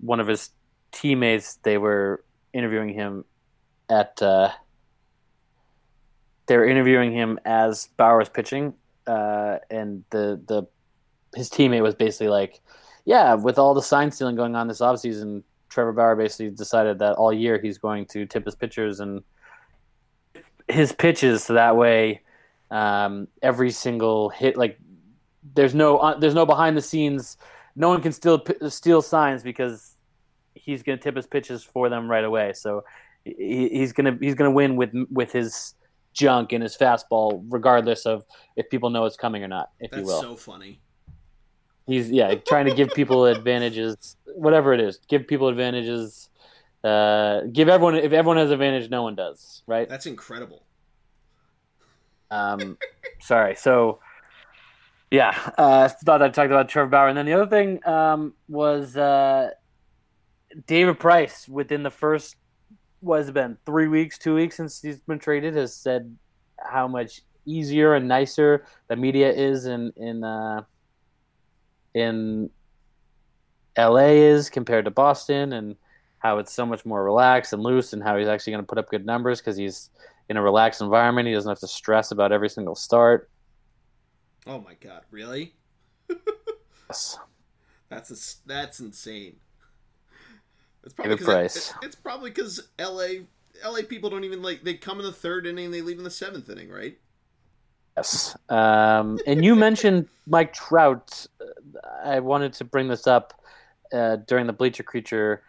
[0.00, 0.50] one of his
[0.90, 1.56] teammates.
[1.62, 3.24] They were interviewing him
[3.88, 4.20] at.
[4.20, 4.50] Uh,
[6.46, 8.74] they were interviewing him as Bauer was pitching,
[9.06, 10.66] uh, and the the
[11.34, 12.60] his teammate was basically like,
[13.04, 17.14] "Yeah, with all the sign stealing going on this offseason, Trevor Bauer basically decided that
[17.14, 19.22] all year he's going to tip his pitchers and
[20.68, 22.22] his pitches so that way
[22.70, 24.78] um, every single hit like
[25.54, 27.36] there's no uh, there's no behind the scenes
[27.74, 29.96] no one can steal steal signs because
[30.54, 32.52] he's going to tip his pitches for them right away.
[32.52, 32.84] So
[33.24, 35.74] he, he's going to he's going to win with with his
[36.12, 38.24] junk in his fastball regardless of
[38.56, 40.80] if people know it's coming or not if That's you will so funny.
[41.86, 44.98] He's yeah trying to give people advantages, whatever it is.
[45.08, 46.28] Give people advantages.
[46.84, 49.88] Uh, give everyone if everyone has advantage, no one does, right?
[49.88, 50.64] That's incredible.
[52.30, 52.78] Um,
[53.20, 53.56] sorry.
[53.56, 54.00] So
[55.12, 58.96] yeah, uh, thought I talked about Trevor Bauer, and then the other thing um, was
[58.96, 59.50] uh,
[60.66, 61.46] David Price.
[61.46, 62.36] Within the first,
[63.02, 66.16] what has it been three weeks, two weeks since he's been traded, has said
[66.58, 70.62] how much easier and nicer the media is in in uh,
[71.94, 72.48] in
[73.76, 75.76] LA is compared to Boston, and
[76.18, 78.78] how it's so much more relaxed and loose, and how he's actually going to put
[78.78, 79.90] up good numbers because he's
[80.28, 81.26] in a relaxed environment.
[81.26, 83.28] He doesn't have to stress about every single start.
[84.46, 85.54] Oh my god, really?
[86.88, 87.18] Yes.
[87.88, 89.36] That's a, that's insane.
[90.84, 91.70] It's probably David Price.
[91.70, 93.22] It, it's probably because L.A.
[93.62, 93.82] L.A.
[93.84, 96.48] people don't even like they come in the third inning, they leave in the seventh
[96.48, 96.98] inning, right?
[97.96, 98.36] Yes.
[98.48, 101.26] Um, and you mentioned Mike Trout.
[102.04, 103.40] I wanted to bring this up
[103.92, 105.42] uh, during the Bleacher Creature.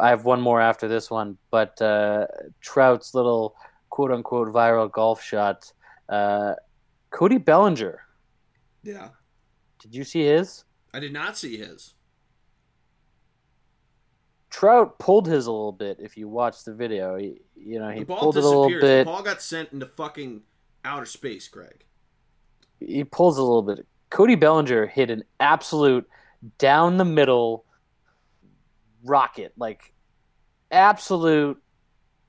[0.00, 2.26] I have one more after this one, but uh,
[2.60, 3.56] Trout's little
[3.90, 5.72] quote unquote viral golf shot.
[6.08, 6.54] Uh,
[7.10, 8.00] Cody Bellinger.
[8.82, 9.08] Yeah.
[9.80, 10.64] Did you see his?
[10.94, 11.94] I did not see his.
[14.50, 15.98] Trout pulled his a little bit.
[16.00, 18.82] If you watch the video, he, you know he pulled it a little disappears.
[18.82, 19.06] The bit.
[19.06, 20.42] ball got sent into fucking
[20.84, 21.84] outer space, Greg.
[22.80, 23.86] he pulls a little bit.
[24.10, 26.08] Cody Bellinger hit an absolute
[26.58, 27.64] down the middle
[29.04, 29.92] rocket, like
[30.70, 31.60] absolute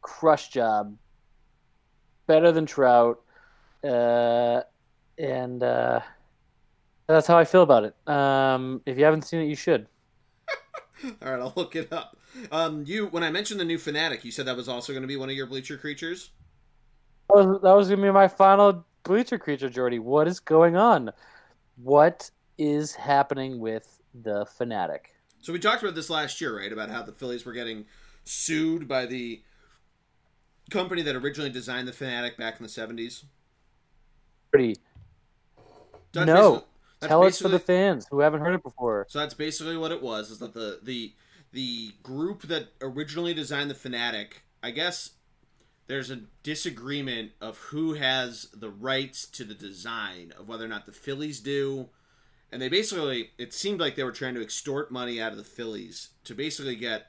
[0.02, 0.98] crush job.
[2.26, 3.22] Better than Trout,
[3.86, 4.62] uh,
[5.18, 6.02] and uh,
[7.08, 7.96] that's how I feel about it.
[8.06, 9.88] Um, if you haven't seen it, you should.
[11.22, 12.18] All right, I'll look it up.
[12.52, 15.08] Um, you when I mentioned the new Phanatic, you said that was also going to
[15.08, 16.32] be one of your bleacher creatures.
[17.30, 20.00] That was, that was gonna be my final bleacher creature, Jordy.
[20.00, 21.12] What is going on?
[21.76, 25.00] What is happening with the Phanatic?
[25.42, 26.72] So we talked about this last year, right?
[26.72, 27.86] About how the Phillies were getting
[28.24, 29.42] sued by the
[30.70, 33.26] company that originally designed the Phanatic back in the seventies?
[34.52, 34.78] Pretty.
[36.16, 36.26] No.
[36.26, 36.64] basically-
[37.00, 39.06] that's Tell us for the fans who haven't heard it before.
[39.10, 40.32] So that's basically what it was.
[40.32, 41.14] Is that the the
[41.52, 44.44] the group that originally designed the Phanatic?
[44.64, 45.12] I guess
[45.88, 50.86] there's a disagreement of who has the rights to the design of whether or not
[50.86, 51.90] the Phillies do.
[52.52, 55.44] And they basically, it seemed like they were trying to extort money out of the
[55.44, 57.08] Phillies to basically get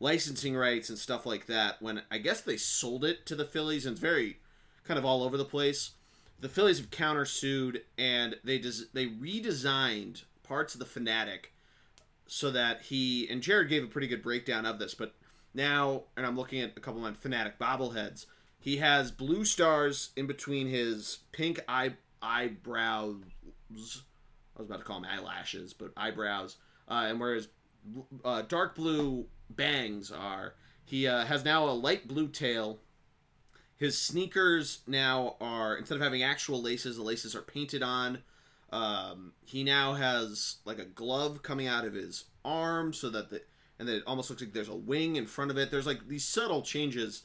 [0.00, 1.80] licensing rights and stuff like that.
[1.80, 4.38] When I guess they sold it to the Phillies, and it's very
[4.84, 5.92] kind of all over the place.
[6.40, 11.46] The Phillies have countersued, and they des- they redesigned parts of the Phanatic
[12.26, 14.94] so that he and Jared gave a pretty good breakdown of this.
[14.94, 15.14] But
[15.54, 18.26] now, and I'm looking at a couple of my Phanatic bobbleheads.
[18.58, 23.16] He has blue stars in between his pink eye eyebrows.
[23.70, 26.56] I was about to call them eyelashes, but eyebrows.
[26.88, 27.48] Uh, and where his
[28.24, 30.54] uh, dark blue bangs are,
[30.84, 32.78] he uh, has now a light blue tail.
[33.84, 38.22] His sneakers now are instead of having actual laces, the laces are painted on.
[38.72, 43.42] Um, he now has like a glove coming out of his arm, so that the
[43.78, 45.70] and then it almost looks like there's a wing in front of it.
[45.70, 47.24] There's like these subtle changes,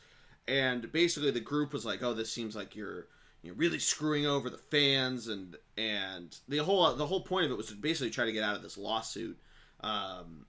[0.49, 3.07] and basically the group was like, "Oh, this seems like you're
[3.41, 7.57] you really screwing over the fans," and and the whole the whole point of it
[7.57, 9.39] was to basically try to get out of this lawsuit.
[9.79, 10.45] Um,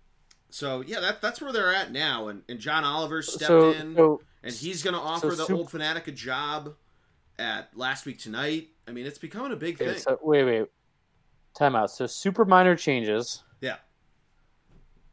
[0.51, 3.95] so yeah, that that's where they're at now, and, and John Oliver stepped So, in,
[3.95, 6.75] so and he's going to offer the Sup- old Phanatic a job
[7.39, 8.69] at last week tonight.
[8.87, 9.99] I mean, it's becoming a big thing.
[9.99, 10.67] so wait, wait.
[11.55, 11.91] Time out.
[11.91, 13.43] So super minor changes.
[13.61, 13.77] Yeah.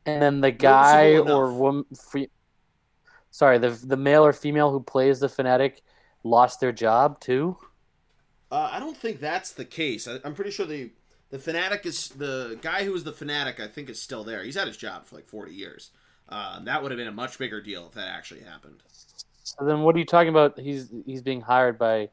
[0.06, 2.30] And then the guy or woman, fe-
[3.32, 5.82] sorry, the the male or female who plays the Phanatic
[6.24, 7.58] lost their job too.
[8.50, 10.08] Uh, I don't think that's the case.
[10.08, 10.90] I, I'm pretty sure the
[11.30, 13.60] the Phanatic is the guy who was the Phanatic.
[13.60, 14.44] I think is still there.
[14.44, 15.92] He's had his job for like 40 years.
[16.30, 18.84] Um, that would have been a much bigger deal if that actually happened.
[19.44, 20.60] So then, what are you talking about?
[20.60, 22.10] He's he's being hired by.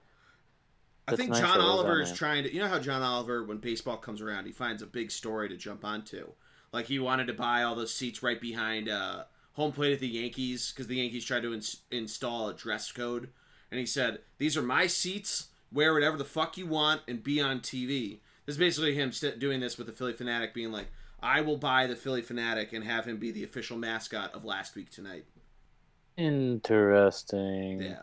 [1.06, 2.52] I think John Oliver is trying to.
[2.52, 5.56] You know how John Oliver, when baseball comes around, he finds a big story to
[5.56, 6.30] jump onto.
[6.72, 10.08] Like he wanted to buy all those seats right behind uh, home plate at the
[10.08, 13.30] Yankees because the Yankees tried to ins- install a dress code,
[13.70, 15.48] and he said, "These are my seats.
[15.72, 19.38] Wear whatever the fuck you want and be on TV." This is basically him st-
[19.38, 20.88] doing this with the Phillie Phanatic, being like,
[21.22, 24.74] "I will buy the Phillie Phanatic and have him be the official mascot of last
[24.74, 25.24] week tonight."
[26.16, 27.82] Interesting.
[27.82, 28.02] Yeah.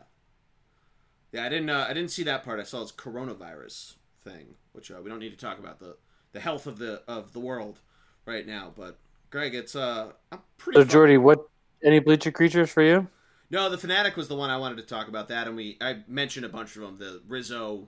[1.32, 1.70] Yeah, I didn't.
[1.70, 2.60] Uh, I didn't see that part.
[2.60, 5.96] I saw his coronavirus thing, which uh, we don't need to talk about the
[6.34, 7.80] the health of the of the world
[8.26, 8.74] right now.
[8.76, 8.98] But
[9.30, 10.80] Greg, it's uh, I'm pretty.
[10.80, 11.48] So Jordy, what
[11.84, 13.08] any bleacher creatures for you?
[13.50, 15.30] no, the Phanatic was the one I wanted to talk about.
[15.30, 16.98] That, and we I mentioned a bunch of them.
[16.98, 17.88] The Rizzo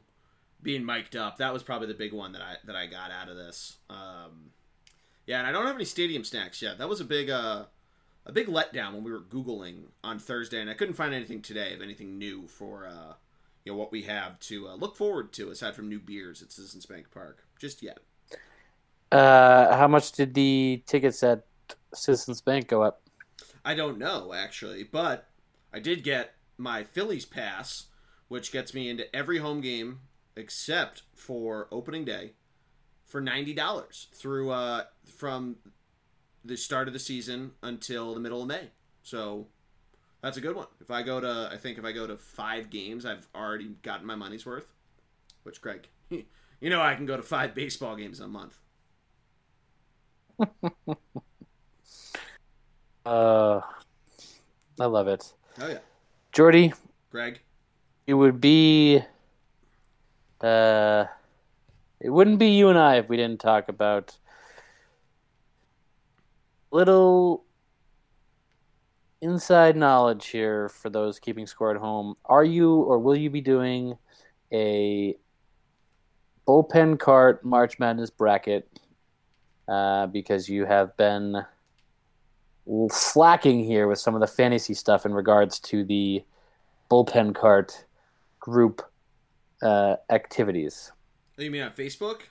[0.63, 1.37] being mic'd up.
[1.37, 3.77] That was probably the big one that I that I got out of this.
[3.89, 4.51] Um,
[5.25, 6.77] yeah, and I don't have any stadium snacks yet.
[6.77, 7.65] That was a big uh
[8.25, 11.73] a big letdown when we were googling on Thursday, and I couldn't find anything today
[11.73, 13.13] of anything new for uh
[13.65, 16.51] you know what we have to uh, look forward to aside from new beers at
[16.51, 17.99] Citizens Bank Park just yet.
[19.11, 21.45] Uh, how much did the tickets at
[21.93, 23.01] Citizens Bank go up?
[23.63, 25.29] I don't know actually, but
[25.73, 27.87] I did get my Phillies pass,
[28.27, 29.99] which gets me into every home game
[30.35, 32.33] except for opening day
[33.05, 35.57] for ninety dollars through uh from
[36.45, 38.69] the start of the season until the middle of May.
[39.03, 39.47] So
[40.21, 40.67] that's a good one.
[40.81, 44.05] If I go to I think if I go to five games, I've already gotten
[44.05, 44.67] my money's worth.
[45.43, 48.57] Which Greg, you know I can go to five baseball games a month.
[53.05, 53.59] Uh,
[54.79, 55.79] I love it, Oh yeah.
[56.31, 56.73] Jordy.
[57.11, 57.41] Greg.
[58.07, 59.01] It would be.
[60.43, 61.05] Uh,
[62.01, 64.17] it wouldn't be you and I if we didn't talk about
[66.69, 67.45] little
[69.21, 72.15] inside knowledge here for those keeping score at home.
[72.25, 73.97] Are you or will you be doing
[74.51, 75.15] a
[76.45, 78.67] bullpen cart March Madness bracket?
[79.65, 81.45] Uh, because you have been
[82.91, 86.21] slacking here with some of the fantasy stuff in regards to the
[86.91, 87.85] bullpen cart
[88.41, 88.81] group
[89.63, 90.91] uh, activities.
[91.39, 92.21] Oh, you mean on Facebook?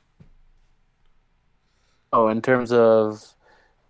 [2.13, 3.23] Oh, in terms of,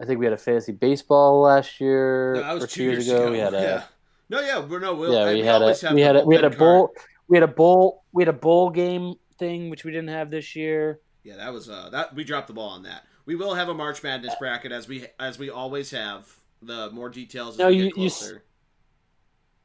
[0.01, 3.09] I think we had a fantasy baseball last year No, that was or two years
[3.09, 3.31] ago.
[3.31, 3.83] We had a yeah.
[4.29, 4.95] No, yeah, we're no.
[4.95, 7.07] We'll, yeah, I- we had a we had a we had a bowl card.
[7.29, 10.57] we had a bowl we had a bowl game thing which we didn't have this
[10.57, 11.01] year.
[11.25, 13.03] Yeah, that was uh that we dropped the ball on that.
[13.27, 16.29] We will have a March Madness bracket as we as we always have.
[16.63, 18.45] The more details as No, we you- get you closer.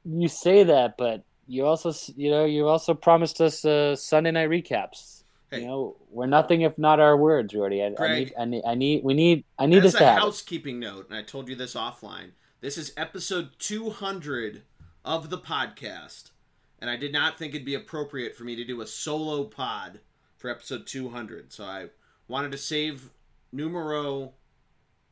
[0.04, 4.50] You say that, but you also you know you also promised us uh, Sunday night
[4.50, 5.24] recaps.
[5.50, 5.62] Hey.
[5.62, 7.82] You know we're nothing if not our word, Jordy.
[7.82, 10.80] I, I need I need I need we need I need this a to housekeeping
[10.80, 12.32] note, and I told you this offline.
[12.60, 14.64] This is episode two hundred
[15.06, 16.32] of the podcast,
[16.80, 20.02] and I did not think it'd be appropriate for me to do a solo pod
[20.38, 21.52] for episode 200.
[21.52, 21.88] So I
[22.28, 23.10] wanted to save
[23.52, 24.34] numero.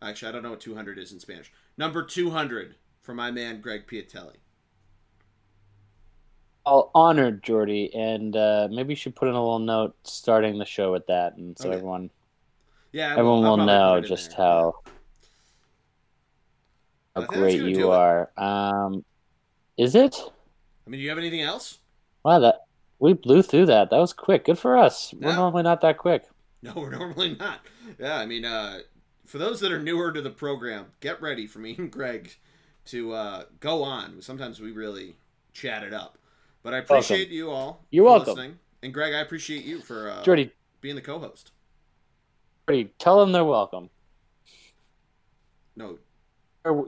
[0.02, 1.52] Actually, I don't know what 200 is in Spanish.
[1.78, 4.36] Number 200 for my man Greg Piatelli.
[6.66, 10.66] All honored, Geordie, and uh, maybe you should put in a little note starting the
[10.66, 11.76] show with that, and so Okay.
[11.78, 12.10] everyone
[12.92, 14.38] Yeah, everyone I'll will know put it in just there.
[14.38, 14.74] how
[17.16, 17.94] how great you it.
[17.94, 18.32] are.
[18.38, 19.06] Um,
[19.78, 20.18] is it?
[20.88, 21.80] I mean, do you have anything else?
[22.24, 22.62] Wow, that
[23.00, 23.90] we blew through that.
[23.90, 24.46] That was quick.
[24.46, 25.14] Good for us.
[25.14, 26.24] We're normally not that quick.
[26.62, 27.60] No, we're normally not.
[28.00, 28.80] Yeah, I mean, uh,
[29.26, 32.36] for those that are newer to the program, get ready for me and Greg
[32.86, 34.22] to uh, go on.
[34.22, 35.16] Sometimes we really
[35.54, 36.18] chat it up.
[36.66, 37.86] But I appreciate you all.
[37.92, 38.34] You're welcome.
[38.34, 38.60] Listening.
[38.82, 40.52] And Greg, I appreciate you for uh, Geordie,
[40.82, 41.52] being the co-host.
[42.68, 43.92] Geordie, tell them they're welcome.
[45.76, 46.00] No,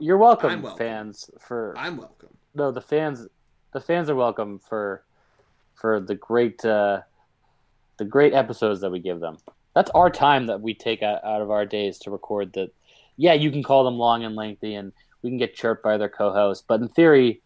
[0.00, 0.78] You're, welcome, welcome.
[0.78, 1.30] fans.
[1.38, 2.30] For I'm welcome.
[2.56, 3.28] no, the fans,
[3.72, 5.04] the fans are welcome for
[5.76, 7.02] for the great uh,
[7.98, 9.36] the great episodes that we give them.
[9.76, 12.74] That's our time that we take out, out of our days to record That
[13.16, 16.08] Yeah, you can call them long and lengthy, and we can get chirped by their
[16.08, 17.42] co-hosts, but in theory,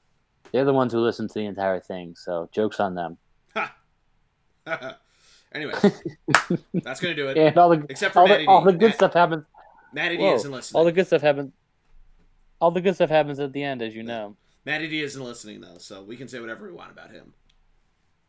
[0.53, 2.15] they're the ones who listen to the entire thing.
[2.17, 3.19] So jokes on them.
[5.53, 5.73] anyway,
[6.75, 7.37] that's gonna do it.
[7.37, 9.45] And all the Except for all the, all the good Matt- stuff happens.
[9.93, 10.79] Matty D Whoa, isn't listening.
[10.79, 11.53] all the good stuff happens.
[12.61, 14.37] All the good stuff happens at the end, as you know.
[14.65, 17.35] Matty D isn't listening though, so we can say whatever we want about him.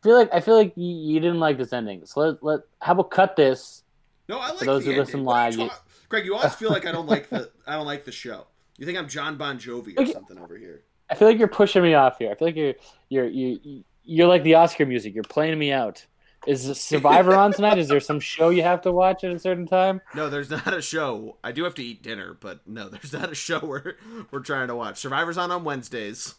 [0.02, 2.04] I feel like I feel like you, you didn't like this ending.
[2.06, 3.82] So let let how about cut this?
[4.28, 5.06] No, I like those the who ending.
[5.06, 7.50] listen What are you live, you- Greg, you always feel like I don't like the
[7.66, 8.46] I don't like the show.
[8.76, 10.12] You think I'm John Bon Jovi or Okay.
[10.12, 10.82] something over here.
[11.10, 12.30] I feel like you're pushing me off here.
[12.30, 12.74] I feel like you're
[13.08, 15.14] you're you you're like the Oscar music.
[15.14, 16.06] You're playing me out.
[16.46, 17.78] Is Survivor on tonight?
[17.78, 20.02] Is there some show you have to watch at a certain time?
[20.14, 21.38] No, there's not a show.
[21.42, 23.94] I do have to eat dinner, but no, there's not a show we're
[24.30, 24.98] we're trying to watch.
[24.98, 26.34] Survivor's on on Wednesdays,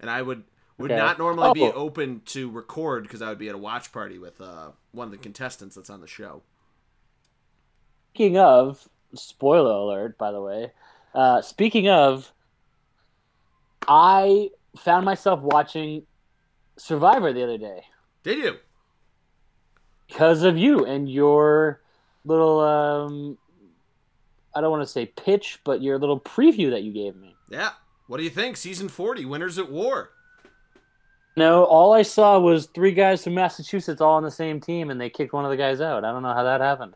[0.00, 0.42] and I would
[0.78, 0.98] would Okay.
[1.00, 1.72] not normally be Oh.
[1.72, 5.12] open to record because I would be at a watch party with uh, one of
[5.12, 6.42] the contestants that's on the show.
[8.14, 10.72] Speaking of, spoiler alert, by the way.
[11.14, 12.32] Uh, speaking of,
[13.88, 16.06] I found myself watching
[16.76, 17.82] Survivor the other day.
[18.22, 18.56] Did you?
[20.10, 21.80] because of you and your
[22.24, 23.38] little um
[24.54, 27.36] I don't want to say pitch, but your little preview that you gave me.
[27.48, 27.70] Yeah.
[28.08, 28.56] What do you think?
[28.56, 30.10] Season forty, Winners at War.
[31.36, 35.00] No, all I saw was three guys from Massachusetts all on the same team, and
[35.00, 36.04] they kicked one of the guys out.
[36.04, 36.94] I don't know how that happened.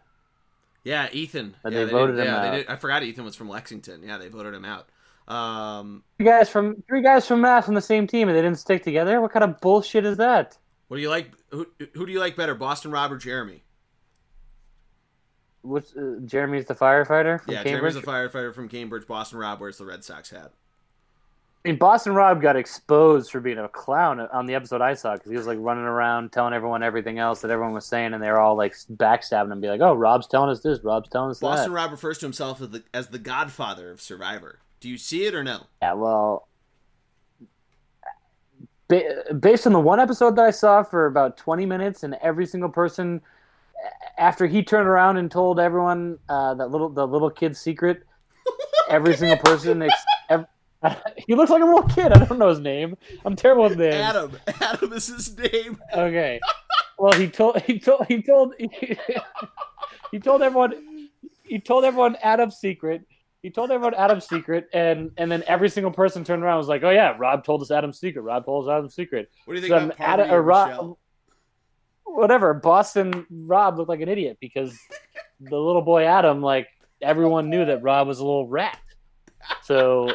[0.83, 1.55] Yeah, Ethan.
[1.63, 2.51] But yeah, they voted did, him yeah, out.
[2.51, 2.69] They did.
[2.69, 4.03] I forgot Ethan was from Lexington.
[4.03, 4.89] Yeah, they voted him out.
[5.27, 8.59] Um, Three guys from three guys from Mass on the same team, and they didn't
[8.59, 9.21] stick together.
[9.21, 10.59] What kind of bullshit is that?
[10.89, 11.33] what do you like?
[11.51, 13.63] Who, who do you like better, Boston Rob or Jeremy?
[15.63, 17.95] What's uh, Jeremy's the firefighter from yeah, Cambridge?
[17.95, 19.07] Jeremy's a firefighter from Cambridge.
[19.07, 20.53] Boston Rob wears the Red Sox hat.
[21.65, 25.15] I mean, Boston Rob got exposed for being a clown on the episode I saw
[25.15, 28.23] because he was like running around telling everyone everything else that everyone was saying, and
[28.23, 31.31] they were all like backstabbing him, be like, "Oh, Rob's telling us this, Rob's telling
[31.31, 34.59] us Boston that." Boston Rob refers to himself as the as the Godfather of Survivor.
[34.85, 35.63] Do you see it or no?
[35.81, 36.47] Yeah, well,
[38.87, 42.45] ba- based on the one episode that I saw for about twenty minutes, and every
[42.45, 43.23] single person
[44.19, 48.03] after he turned around and told everyone uh, that little the little kid's secret,
[48.91, 49.81] every single person.
[49.81, 50.45] Ex- ev-
[51.27, 52.13] he looks like a little kid.
[52.13, 52.95] I don't know his name.
[53.25, 53.95] I'm terrible with names.
[53.95, 54.33] Adam.
[54.61, 55.81] Adam is his name.
[55.95, 56.39] Okay.
[56.99, 58.55] Well, he told he told he told
[60.13, 61.09] he, told everyone
[61.43, 63.07] he told everyone Adam's secret.
[63.45, 66.69] He told everyone Adam's secret, and and then every single person turned around and was
[66.69, 68.23] like, "Oh yeah, Rob told us Adam's secret.
[68.23, 70.97] Rob told us Adam's secret." What do you think So about Adam, or or Rob,
[72.05, 72.55] whatever.
[72.55, 74.75] Boston Rob looked like an idiot because
[75.41, 76.69] the little boy Adam, like
[77.03, 78.79] everyone knew that Rob was a little rat.
[79.65, 80.15] So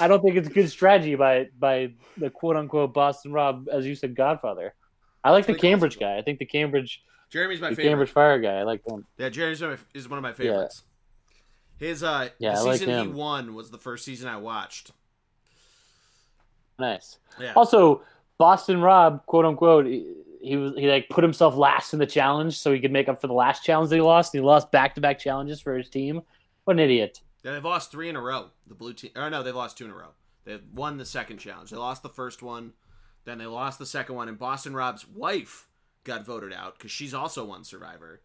[0.00, 3.84] I don't think it's a good strategy by by the quote unquote Boston Rob, as
[3.84, 4.72] you said, Godfather.
[5.22, 6.16] I like the Cambridge guy.
[6.16, 7.84] I think the Cambridge Jeremy's my favorite.
[7.84, 8.54] Cambridge Fire guy.
[8.54, 9.04] I like him.
[9.18, 10.84] Yeah, Jeremy's my, is one of my favorites.
[11.78, 14.92] His uh, Yeah, the I like season he won was the first season I watched.
[16.78, 17.18] Nice.
[17.40, 17.52] Yeah.
[17.54, 18.02] Also,
[18.36, 22.58] Boston Rob, quote unquote, he, he was he like put himself last in the challenge
[22.58, 24.32] so he could make up for the last challenge that he lost.
[24.32, 26.22] He lost back to back challenges for his team.
[26.64, 27.20] What an idiot!
[27.42, 28.50] Yeah, they've lost three in a row.
[28.66, 29.10] The blue team.
[29.16, 30.10] Or no, they've lost two in a row.
[30.44, 31.70] They won the second challenge.
[31.70, 32.72] They lost the first one,
[33.24, 35.68] then they lost the second one, and Boston Rob's wife
[36.04, 38.22] got voted out because she's also one Survivor,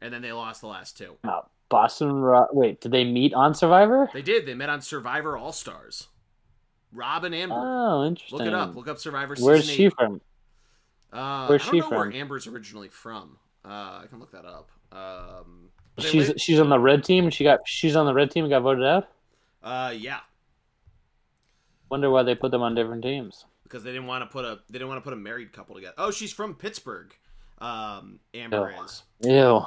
[0.00, 1.16] and then they lost the last two.
[1.22, 2.22] Uh, Boston.
[2.52, 4.08] Wait, did they meet on Survivor?
[4.12, 4.46] They did.
[4.46, 6.08] They met on Survivor All Stars.
[6.92, 7.54] Robin and Amber.
[7.58, 8.38] Oh, interesting.
[8.38, 8.74] Look it up.
[8.76, 9.34] Look up Survivor.
[9.38, 9.94] Where's she eight.
[9.94, 10.20] from?
[11.12, 12.12] Uh, where's I don't she know where from?
[12.14, 13.38] Amber's originally from.
[13.64, 13.68] Uh,
[14.02, 14.70] I can look that up.
[14.92, 18.44] Um, She's live- she's on the red team she got she's on the red team
[18.44, 19.08] and got voted out.
[19.62, 20.18] uh, yeah.
[21.88, 23.44] Wonder why they put them on different teams.
[23.62, 25.74] because they didn't want to put a they didn't want to put a married couple
[25.76, 25.94] together.
[25.98, 27.14] Oh, she's from Pittsburgh.
[27.58, 28.82] Um, Amber Oh.
[28.84, 29.02] is.
[29.20, 29.64] Ew.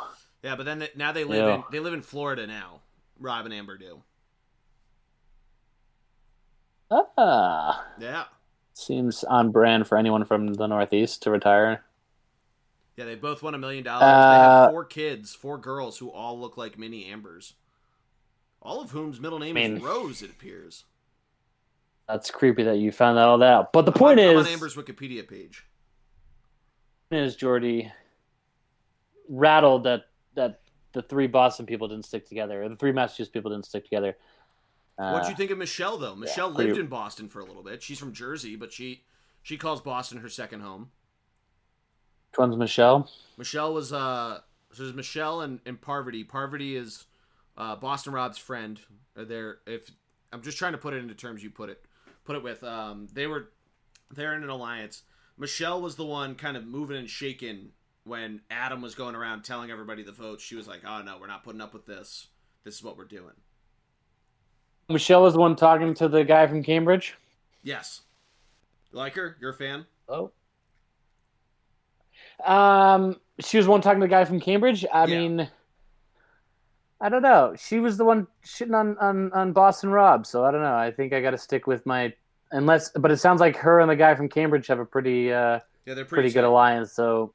[0.48, 1.56] Yeah, but then they, now they live Yeah.
[1.56, 2.80] in they live in Florida now.
[3.20, 4.02] Rob and Amber do.
[6.90, 8.24] Ah, Yeah,
[8.74, 11.84] seems on brand for anyone from the Northeast to retire.
[12.96, 13.04] yeah.
[13.04, 14.00] They both won a million dollars.
[14.04, 17.56] They have Uh, four kids, four girls who all look like mini Ambers.
[18.62, 20.22] All of whom's middle name I mean- is Rose.
[20.22, 20.86] It appears.
[22.08, 23.74] That's creepy that you found all that out.
[23.74, 25.66] But the I'm point on, I'm is, on Amber's Wikipedia page.
[27.12, 27.92] is Geordie
[29.28, 30.07] rattled that
[30.38, 30.62] that
[30.94, 34.16] the three Boston people didn't stick together, or the three Massachusetts people didn't stick together.
[34.98, 36.16] Uh, what do you think of Michelle though?
[36.16, 37.84] Michelle pretty- lived in Boston for a little bit.
[37.84, 39.04] She's from Jersey, but she
[39.44, 40.90] she calls Boston her second home.
[42.32, 43.10] Which one's Michelle?
[43.38, 44.40] Michelle was uh
[44.72, 46.24] so there's Michelle and, and Parvati.
[46.24, 47.06] Parvati is
[47.58, 48.80] uh Boston Rob's friend.
[49.16, 49.90] There, if
[50.32, 51.84] I'm just trying to put it into terms you put it
[52.26, 52.64] put it with.
[52.64, 53.50] Um they were
[54.14, 55.04] they're in an alliance.
[55.38, 57.70] Michelle was the one kind of moving and shaking
[58.08, 61.28] when Adam was going around telling everybody the vote, She was like, Oh no, we're
[61.28, 62.28] not putting up with this.
[62.64, 63.34] This is what we're doing.
[64.90, 67.16] Michelle was the one talking to the guy from Cambridge.
[67.64, 68.02] Yes.
[68.92, 69.36] You like her?
[69.42, 69.86] You're a fan?
[70.08, 70.32] Oh.
[72.46, 74.86] Um, she was the one talking to the guy from Cambridge.
[74.94, 75.18] I Yeah.
[75.18, 75.50] mean,
[77.02, 77.54] I don't know.
[77.58, 80.76] She was the one shitting on, on, on Boston Rob, so I don't know.
[80.76, 82.14] I think I got to stick with my
[82.52, 82.90] unless.
[82.92, 85.94] But it sounds like her and the guy from Cambridge have a pretty uh Yeah,
[85.94, 86.94] they're pretty pretty, good alliance.
[86.94, 87.34] So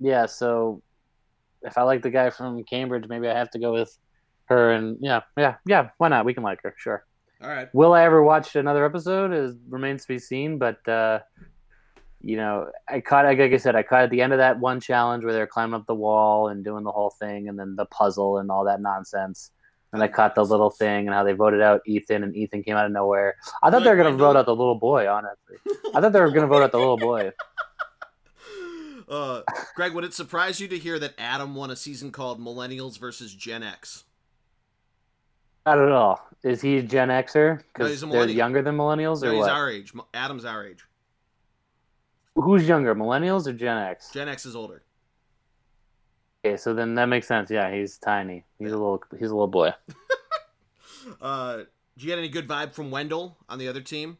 [0.00, 0.82] yeah, so
[1.62, 3.96] if I like the guy from Cambridge, maybe I have to go with
[4.46, 4.72] her.
[4.72, 5.90] And yeah, yeah, yeah.
[5.98, 6.24] Why not?
[6.24, 7.04] We can like her, sure.
[7.42, 7.72] All right.
[7.72, 9.32] Will I ever watch another episode?
[9.32, 10.58] Is remains to be seen.
[10.58, 11.20] But uh,
[12.20, 14.80] you know, I caught like I said, I caught at the end of that one
[14.80, 17.86] challenge where they're climbing up the wall and doing the whole thing, and then the
[17.86, 19.52] puzzle and all that nonsense.
[19.92, 22.76] And I caught the little thing and how they voted out Ethan, and Ethan came
[22.76, 23.36] out of nowhere.
[23.62, 25.08] I thought they were going to vote out the little boy.
[25.08, 25.56] Honestly,
[25.94, 27.32] I thought they were going to vote out the little boy.
[29.08, 29.42] Uh,
[29.74, 33.34] Greg, would it surprise you to hear that Adam won a season called Millennials versus
[33.34, 34.04] Gen X?
[35.64, 36.18] I don't know.
[36.42, 37.58] Is he a Gen Xer?
[37.58, 39.50] No, Because a they're younger than millennials, No, or he's what?
[39.50, 39.92] our age.
[40.14, 40.84] Adam's our age.
[42.34, 44.12] Who's younger, millennials or Gen X?
[44.12, 44.82] Gen X is older.
[46.44, 47.50] Okay, so then that makes sense.
[47.50, 48.44] Yeah, he's tiny.
[48.58, 49.02] He's a little.
[49.18, 49.72] He's a little boy.
[51.22, 54.18] Uh, did you get any good vibe from Wendell on the other team?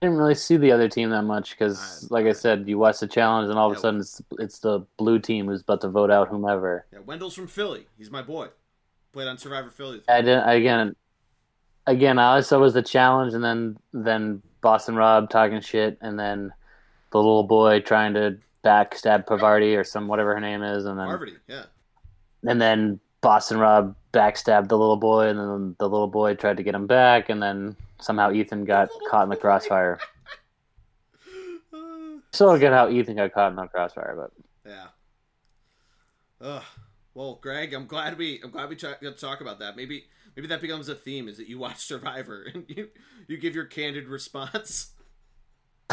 [0.00, 3.06] Didn't really see the other team that much because, like I said, you watch the
[3.06, 6.10] challenge, and all of a sudden it's it's the blue team who's about to vote
[6.10, 6.86] out whomever.
[6.92, 7.86] Yeah, Wendell's from Philly.
[7.96, 8.48] He's my boy.
[9.12, 10.02] Played on Survivor Philly.
[10.08, 10.96] I didn't again.
[11.86, 16.52] Again, I saw was the challenge, and then then Boston Rob talking shit, and then
[17.12, 21.06] the little boy trying to backstab Pavarti or some whatever her name is, and then
[21.06, 21.64] Parvati, yeah.
[22.46, 26.62] and then Boston Rob backstabbed the little boy, and then the little boy tried to
[26.62, 29.98] get him back, and then somehow Ethan got caught in the crossfire.
[32.32, 34.86] Still don't get how Ethan got caught in the crossfire, but yeah.
[36.40, 36.62] Ugh.
[37.14, 39.76] Well, Greg, I'm glad we I'm glad we got to talk about that.
[39.76, 42.88] Maybe maybe that becomes a theme: is that you watch Survivor and you
[43.28, 44.90] you give your candid response.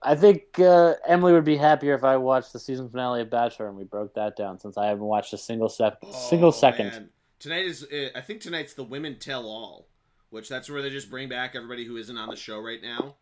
[0.00, 3.68] I think uh, Emily would be happier if I watched the season finale of Bachelor
[3.68, 6.86] and we broke that down, since I haven't watched a single sec- single Oh, second.
[6.88, 7.10] man.
[7.38, 9.86] Tonight is uh, I think tonight's the Women Tell All,
[10.30, 13.14] which that's where they just bring back everybody who isn't on the show right now.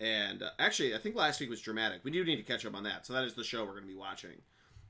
[0.00, 2.00] And uh, actually, I think last week was dramatic.
[2.04, 3.06] We do need to catch up on that.
[3.06, 4.36] So that is the show we're going to be watching.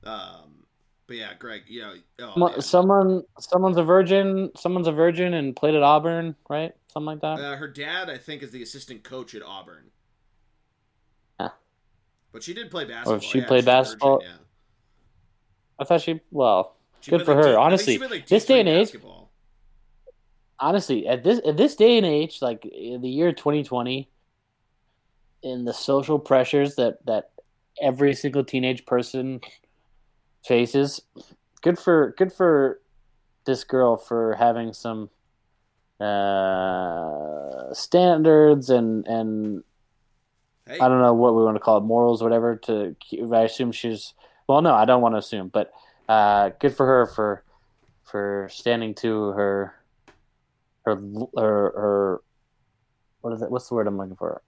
[0.03, 0.65] Um,
[1.07, 1.95] but yeah, Greg, you know,
[2.37, 4.51] oh, Someone, someone's a virgin.
[4.55, 6.73] Someone's a virgin and played at Auburn, right?
[6.93, 7.39] Something like that.
[7.39, 9.85] Uh, her dad, I think, is the assistant coach at Auburn.
[11.39, 11.49] Yeah.
[12.31, 13.19] But she did play basketball.
[13.19, 14.19] she yeah, played a virgin, basketball?
[14.21, 14.33] yeah.
[15.79, 16.21] I thought she.
[16.29, 17.57] Well, She Good for like, her.
[17.57, 18.95] Honestly, like, this day and age-
[20.59, 24.09] honestly, at this at this day and age, like in the year 2020,
[25.43, 27.31] in the social pressures that that
[27.81, 29.39] every single teenage person
[30.45, 31.01] faces,
[31.61, 32.81] good for good for
[33.45, 35.09] this girl for having some
[35.99, 39.63] uh, standards and and
[40.69, 42.55] Hey, I don't know what we want to call it, morals, whatever.
[42.55, 42.95] To
[43.33, 44.13] I assume she's
[44.47, 45.71] well, no, I don't want to assume, but
[46.09, 47.43] uh, good for her for
[48.03, 49.75] for standing to her
[50.83, 50.95] her
[51.37, 52.21] her her
[53.21, 53.51] what is it?
[53.51, 54.41] What's the word I'm looking for?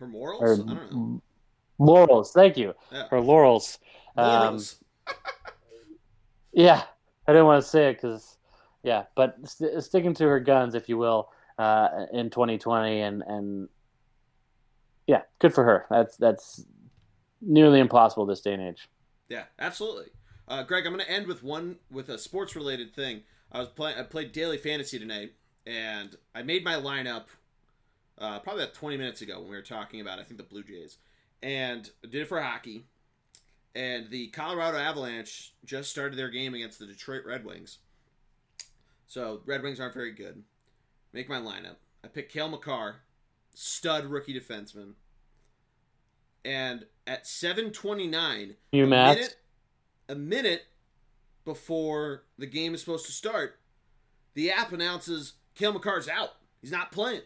[0.00, 0.40] her morals?
[0.40, 1.22] Her I don't know.
[1.78, 2.32] laurels.
[2.32, 2.74] Thank you.
[2.90, 3.04] Yeah.
[3.10, 3.78] Her laurels.
[4.16, 4.60] Um,
[6.52, 6.82] yeah,
[7.28, 8.38] I didn't want to say it because
[8.82, 11.28] yeah, but st- sticking to her guns, if you will,
[11.58, 13.68] uh, in 2020, and and
[15.06, 15.86] yeah, good for her.
[15.90, 16.64] That's that's
[17.42, 18.88] nearly impossible this day and age.
[19.30, 20.08] Yeah, absolutely.
[20.48, 23.22] Uh, Greg, I'm going to end with one with a sports related thing.
[23.52, 23.96] I was playing.
[23.98, 25.32] I played daily fantasy tonight,
[25.64, 27.26] and I made my lineup
[28.18, 30.64] uh, probably about 20 minutes ago when we were talking about I think the Blue
[30.64, 30.98] Jays,
[31.42, 32.84] and I did it for hockey.
[33.72, 37.78] And the Colorado Avalanche just started their game against the Detroit Red Wings.
[39.06, 40.42] So Red Wings aren't very good.
[41.12, 41.76] Make my lineup.
[42.02, 42.96] I picked Cale Makar,
[43.54, 44.94] stud rookie defenseman.
[46.44, 49.16] And at 7:29, You a Matt.
[49.16, 49.36] minute,
[50.08, 50.62] a minute
[51.44, 53.58] before the game is supposed to start,
[54.34, 56.30] the app announces Cale Makar's out.
[56.60, 57.20] He's not playing.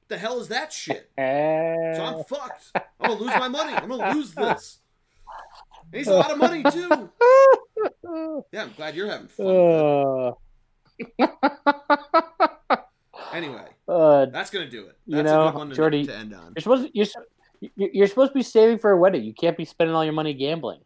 [0.00, 1.10] What the hell is that shit?
[1.18, 2.72] So I'm fucked.
[2.74, 3.72] I'm gonna lose my money.
[3.74, 4.78] I'm gonna lose this.
[5.92, 7.10] And he's a lot of money too.
[8.52, 9.46] Yeah, I'm glad you're having fun.
[9.46, 10.32] Uh,
[13.32, 14.96] Anyway, uh, that's gonna do it.
[15.06, 16.52] You know, a good one to, Geordie- to end on.
[16.54, 17.24] you're supposed to, you're, s- you-
[17.76, 19.24] you're supposed to be saving for a wedding.
[19.24, 20.80] You can't be spending all your money gambling.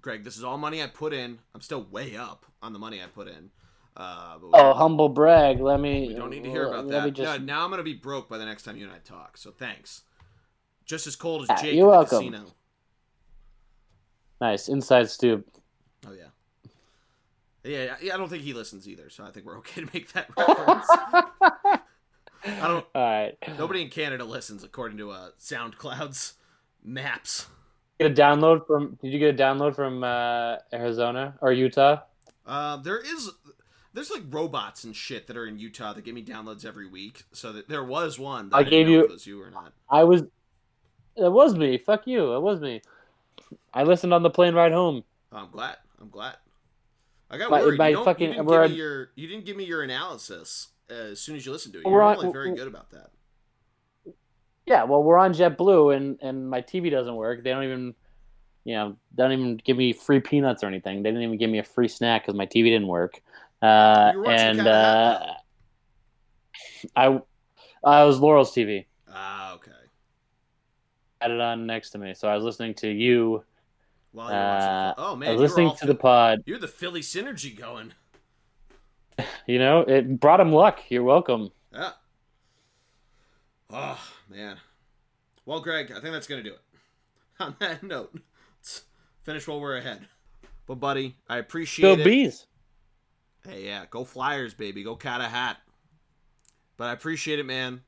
[0.00, 1.38] Greg, this is all money I put in.
[1.54, 3.50] I'm still way up on the money I put in.
[3.96, 5.60] Uh, we- Oh, humble brag.
[5.60, 6.08] Let me.
[6.08, 7.12] We don't need to hear about let that.
[7.12, 9.36] just- No, now I'm gonna be broke by the next time you and I talk.
[9.36, 10.02] So thanks.
[10.86, 12.32] Just as cold as Ah, Jake you're at the welcome.
[12.32, 12.52] casino.
[14.40, 15.46] Nice inside stoop.
[16.06, 16.24] Oh yeah.
[17.64, 20.10] Yeah, yeah, I don't think he listens either, so I think we're okay to make
[20.14, 20.88] that reference.
[22.44, 22.84] I don't.
[22.94, 23.36] All right.
[23.58, 26.34] Nobody in Canada listens, according to uh, SoundCloud's
[26.84, 27.46] maps.
[28.00, 28.98] Get a download from?
[29.02, 32.00] Did you get a download from uh, Arizona or Utah?
[32.46, 33.30] Uh, there is,
[33.94, 37.22] there's like robots and shit that are in Utah that give me downloads every week.
[37.32, 38.48] So that there was one.
[38.48, 39.72] That I I, gave you- was you or not.
[39.88, 40.22] I was.
[41.14, 41.76] It was me.
[41.78, 42.34] Fuck you.
[42.34, 42.80] It was me.
[43.74, 45.04] I listened on the plane ride home.
[45.30, 45.76] Oh, I'm glad.
[46.00, 46.36] I'm glad.
[47.30, 47.78] I got My- worried.
[47.78, 51.12] my you, fucking- you didn't give me your you didn't give me your analysis uh,
[51.12, 51.84] as soon as you listen to it.
[51.84, 53.10] We're You're on- very good about that.
[54.66, 57.42] Yeah, well, we're on JetBlue, and and my TV doesn't work.
[57.42, 57.94] They don't even,
[58.64, 61.02] you know, they don't even give me free peanuts or anything.
[61.02, 63.20] They didn't even give me a free snack because my TV didn't work.
[63.60, 65.26] Uh, You were watching and uh,
[66.96, 67.20] I,
[67.84, 68.86] I was Laurel's TV.
[69.08, 69.70] Ah, okay.
[71.20, 73.44] Had it on next to me, so I was listening to you.
[74.12, 76.42] While you're watching, Uh, oh I man, was listening to the pod.
[76.46, 77.92] You're the Philly synergy going.
[79.46, 80.80] You know, it brought him luck.
[80.88, 81.50] You're welcome.
[81.72, 81.90] Yeah.
[83.70, 84.56] Oh man.
[85.44, 86.60] Well, Greg, I think that's gonna do it.
[87.40, 88.18] On that note,
[88.58, 88.82] let's
[89.24, 90.06] finish while we're ahead.
[90.66, 91.96] But buddy, I appreciate Go it.
[91.98, 92.46] Go bees.
[93.44, 94.84] Hey, yeah, go Flyers, baby.
[94.84, 95.56] Go cat a hat.
[96.76, 97.82] But I appreciate it, man.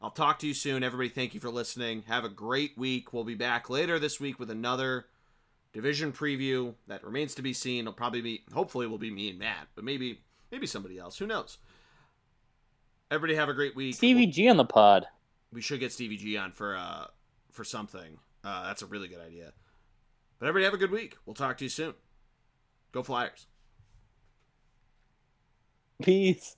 [0.00, 0.82] I'll talk to you soon.
[0.82, 2.04] Everybody, thank you for listening.
[2.06, 3.12] Have a great week.
[3.12, 5.06] We'll be back later this week with another
[5.72, 7.80] division preview that remains to be seen.
[7.80, 11.18] It'll probably be, hopefully, it will be me and Matt, but maybe, maybe somebody else.
[11.18, 11.58] Who knows?
[13.10, 13.94] Everybody, have a great week.
[13.94, 15.06] Stevie G on the pod.
[15.52, 17.06] We should get Stevie G on for uh
[17.50, 18.18] for something.
[18.44, 19.52] Uh, that's a really good idea.
[20.38, 21.16] But everybody, have a good week.
[21.26, 21.94] We'll talk to you soon.
[22.92, 23.46] Go Flyers.
[26.02, 26.56] Peace.